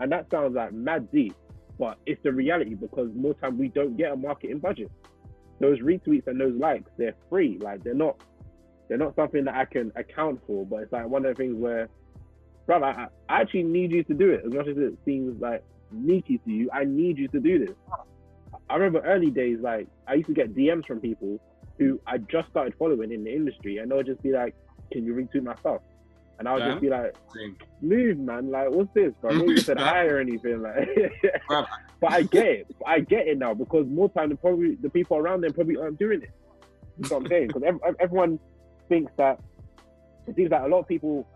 [0.00, 1.34] And that sounds like mad deep,
[1.78, 4.90] but it's the reality because more time we don't get a marketing budget.
[5.60, 7.58] Those retweets and those likes, they're free.
[7.60, 8.20] Like they're not
[8.88, 11.54] they're not something that I can account for, but it's like one of the things
[11.56, 11.88] where
[12.66, 14.42] brother, I, I actually need you to do it.
[14.46, 17.74] As much as it seems like sneaky to you, I need you to do this.
[18.68, 21.40] I remember early days, like I used to get DMs from people
[21.82, 24.54] who I just started following in the industry, and they'll just be like,
[24.92, 25.80] "Can you retweet my stuff?"
[26.38, 26.70] And I would Yeah.
[26.70, 27.14] just be like.
[27.80, 28.50] "Move, man!
[28.50, 29.30] Like, what's this, bro?
[29.30, 30.88] I never said hi or anything, like."
[32.00, 32.66] But I get it.
[32.84, 36.00] I get it now because more time than probably the people around them probably aren't
[36.00, 36.30] doing it.
[36.98, 37.46] You know what I'm saying?
[37.48, 38.40] Because ev- everyone
[38.88, 39.38] thinks that
[40.26, 41.28] it seems that a lot of people,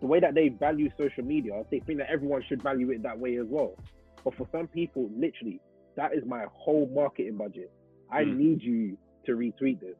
[0.00, 3.16] the way that they value social media, they think that everyone should value it that
[3.20, 3.76] way as well.
[4.24, 5.60] But for some people, literally,
[5.96, 7.70] that is my whole marketing budget.
[8.10, 8.36] I Mm.
[8.36, 9.96] need you to retweet this.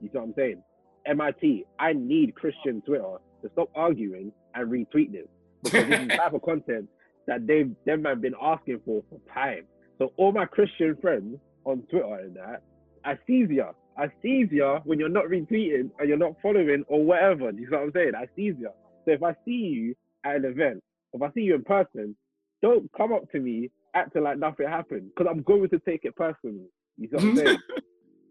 [0.00, 0.62] You see what I'm saying?
[1.06, 5.26] MIT, I need Christian Twitter to stop arguing and retweet this
[5.62, 6.88] because this is the type of content
[7.26, 9.64] that they've them have been asking for for time.
[9.98, 12.62] So all my Christian friends on Twitter and that,
[13.04, 13.72] I sees ya.
[13.96, 17.50] I sees ya when you're not retweeting and you're not following or whatever.
[17.52, 18.12] Do you see what I'm saying?
[18.16, 18.70] I sees ya.
[19.04, 19.94] So if I see you
[20.24, 20.82] at an event,
[21.12, 22.14] if I see you in person,
[22.62, 26.14] don't come up to me acting like nothing happened because I'm going to take it
[26.16, 26.68] personally.
[26.96, 27.58] You see what I'm saying?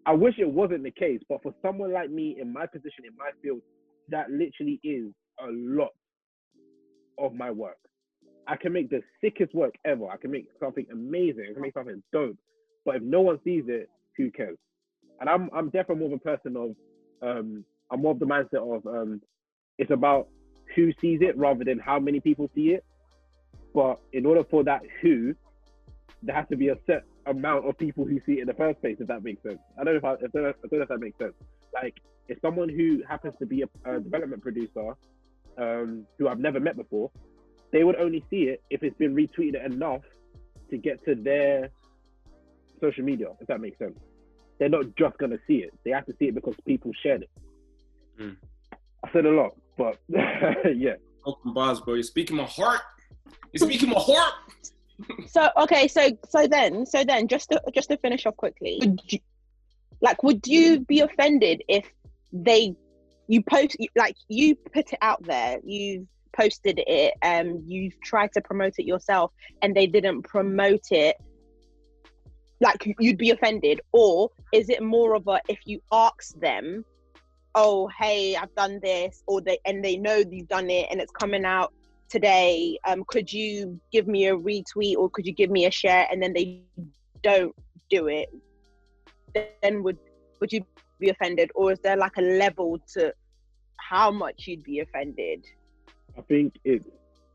[0.08, 3.12] I wish it wasn't the case, but for someone like me in my position in
[3.18, 3.60] my field,
[4.08, 5.92] that literally is a lot
[7.20, 7.78] of my work.
[8.48, 10.08] I can make the sickest work ever.
[10.08, 11.48] I can make something amazing.
[11.50, 12.38] I can make something dope.
[12.86, 14.58] But if no one sees it, who cares?
[15.20, 16.76] And I'm I'm definitely more of a person of
[17.22, 19.22] um I'm more of the mindset of um
[19.78, 20.30] it's about
[20.74, 22.86] who sees it rather than how many people see it.
[23.74, 25.36] But in order for that who,
[26.24, 28.82] there has to be a set amount of people who see it in the first
[28.82, 29.60] place, if that makes sense.
[29.80, 31.34] I don't know if I, if, I don't know if that makes sense.
[31.74, 34.96] Like if someone who happens to be a, a development producer
[35.58, 37.12] um, who I've never met before,
[37.72, 40.02] they would only see it if it's been retweeted enough
[40.70, 41.70] to get to their
[42.82, 43.98] social media, if that makes sense.
[44.60, 47.30] They're not just gonna see it; they have to see it because people shared it.
[48.20, 48.36] Mm.
[49.04, 50.96] I said a lot, but yeah.
[51.26, 51.96] Welcome, bars, bro.
[51.96, 52.82] You're speaking my heart.
[53.54, 54.34] You're speaking my heart.
[55.28, 59.02] So okay, so so then so then just to just to finish off quickly, would
[59.08, 59.20] you,
[60.02, 61.86] like would you be offended if
[62.34, 62.76] they
[63.28, 68.42] you post like you put it out there, you've posted it, um, you've tried to
[68.42, 69.32] promote it yourself,
[69.62, 71.16] and they didn't promote it
[72.60, 73.82] like you'd be offended?
[73.92, 76.84] Or is it more of a if you ask them
[77.58, 81.12] oh hey i've done this or they and they know you've done it and it's
[81.12, 81.74] coming out
[82.10, 86.08] today um could you give me a retweet or could you give me a share
[86.12, 86.62] and then they
[87.22, 87.56] don't
[87.90, 88.30] do it?
[89.62, 89.98] Then would
[90.40, 90.66] would you
[91.00, 91.52] be offended?
[91.56, 93.14] Or is there like a level to
[93.78, 95.46] how much you'd be offended?
[96.18, 96.88] I think it's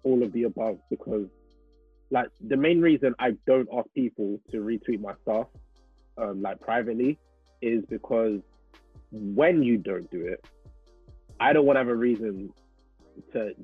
[0.03, 1.27] all of the above because,
[2.11, 5.47] like, the main reason I don't ask people to retweet my stuff,
[6.19, 7.19] um, like privately,
[7.61, 8.41] is because
[9.11, 10.45] when you don't do it,
[11.39, 12.53] I don't want to have a reason
[13.33, 13.55] to,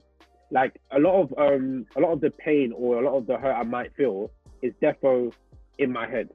[0.51, 3.37] like, a lot of um, a lot of the pain or a lot of the
[3.37, 4.31] hurt I might feel
[4.63, 5.33] is defo
[5.79, 6.29] in my head,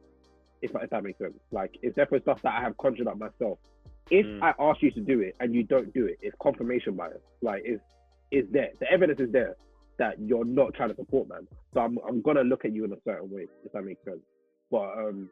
[0.61, 1.33] if, if that makes sense.
[1.51, 3.59] Like, it's defo stuff that I have conjured up myself.
[4.11, 4.43] If Mm.
[4.43, 7.21] I ask you to do it and you don't do it, it's confirmation bias.
[7.41, 7.81] Like, it's
[8.31, 8.71] is there.
[8.79, 9.55] The evidence is there
[9.99, 11.47] that you're not trying to support man.
[11.73, 14.19] So I'm I'm gonna look at you in a certain way, if that makes sense.
[14.71, 15.29] But um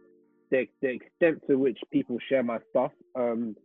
[0.52, 3.56] the the extent to which people share my stuff, um,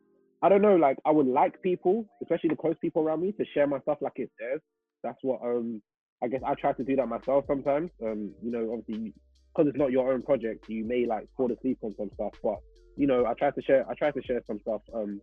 [0.42, 3.44] I don't know, like I would like people, especially the close people around me, to
[3.54, 4.60] share my stuff like it's theirs.
[5.06, 5.80] That's what um
[6.22, 7.90] I guess I try to do that myself sometimes.
[8.02, 9.12] Um, you know, obviously
[9.54, 12.58] because it's not your own project, you may like fall asleep on some stuff, but
[12.96, 15.20] you know, I try to share I try to share some stuff um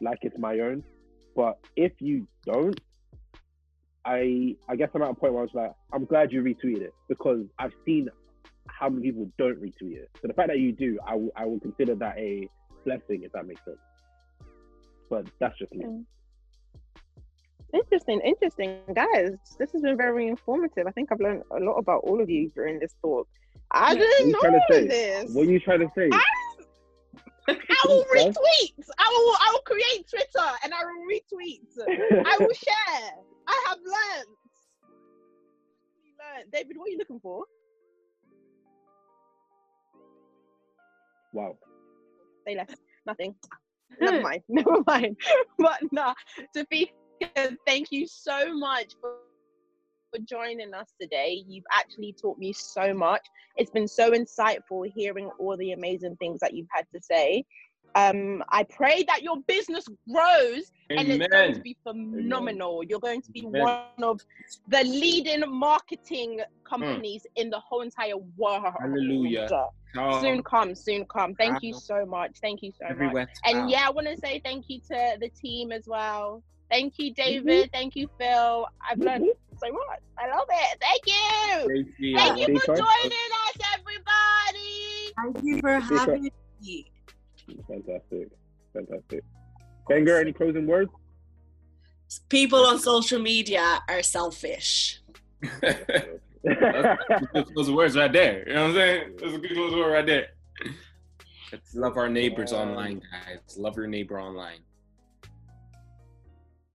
[0.00, 0.84] like it's my own.
[1.34, 2.78] But if you don't,
[4.04, 6.82] I I guess I'm at a point where I was like, I'm glad you retweeted
[6.82, 8.08] it because I've seen
[8.68, 10.10] how many people don't retweet it.
[10.22, 12.48] So the fact that you do, I will I will consider that a
[12.84, 13.78] blessing if that makes sense.
[15.10, 15.86] But that's just me.
[17.74, 19.32] Interesting, interesting, guys.
[19.58, 20.86] This has been very informative.
[20.86, 23.28] I think I've learned a lot about all of you during this talk.
[23.70, 25.34] I didn't What know trying to this.
[25.34, 26.08] What are you trying to say?
[27.48, 28.74] I will retweet.
[28.98, 29.36] I will.
[29.40, 32.26] I will create Twitter and I will retweet.
[32.26, 33.10] I will share.
[33.46, 34.36] I have learned.
[36.18, 36.52] learned.
[36.52, 37.44] David, what are you looking for?
[41.32, 41.56] wow.
[42.46, 42.74] Say less.
[43.06, 43.34] Nothing.
[43.98, 44.04] Hmm.
[44.04, 44.42] Never mind.
[44.48, 45.16] Never mind.
[45.58, 46.14] But nah,
[46.54, 46.86] Sophia,
[47.66, 49.14] thank you so much for,
[50.12, 51.42] for joining us today.
[51.46, 53.26] You've actually taught me so much.
[53.56, 57.44] It's been so insightful hearing all the amazing things that you've had to say.
[57.94, 62.82] Um, I pray that your business grows and it's going to be phenomenal.
[62.84, 63.62] You're going to be Amen.
[63.62, 64.20] one of
[64.68, 68.66] the leading marketing companies in the whole entire world.
[68.78, 69.48] Hallelujah.
[69.98, 71.34] Oh, Soon come, soon come.
[71.34, 72.36] Thank you so much.
[72.42, 73.28] Thank you so much.
[73.44, 76.42] And yeah, I want to say thank you to the team as well.
[76.70, 77.22] Thank you, mm-hmm.
[77.22, 77.70] David.
[77.72, 78.66] Thank you, Phil.
[78.88, 79.56] I've learned mm-hmm.
[79.58, 80.00] so much.
[80.18, 80.78] I love it.
[80.80, 81.84] Thank you.
[81.84, 85.12] Safety, Thank you for joining us, everybody.
[85.16, 86.30] Thank you for having
[86.62, 86.90] me.
[87.68, 88.28] Fantastic.
[88.72, 89.24] Fantastic.
[89.88, 90.90] Banger, any closing words?
[92.28, 95.00] People on social media are selfish.
[95.62, 98.48] That's good close words right there.
[98.48, 99.12] You know what I'm saying?
[99.18, 100.26] That's a good close word right there.
[101.52, 102.60] Let's love our neighbors Wow.
[102.60, 103.56] online, guys.
[103.56, 104.60] Love your neighbor online.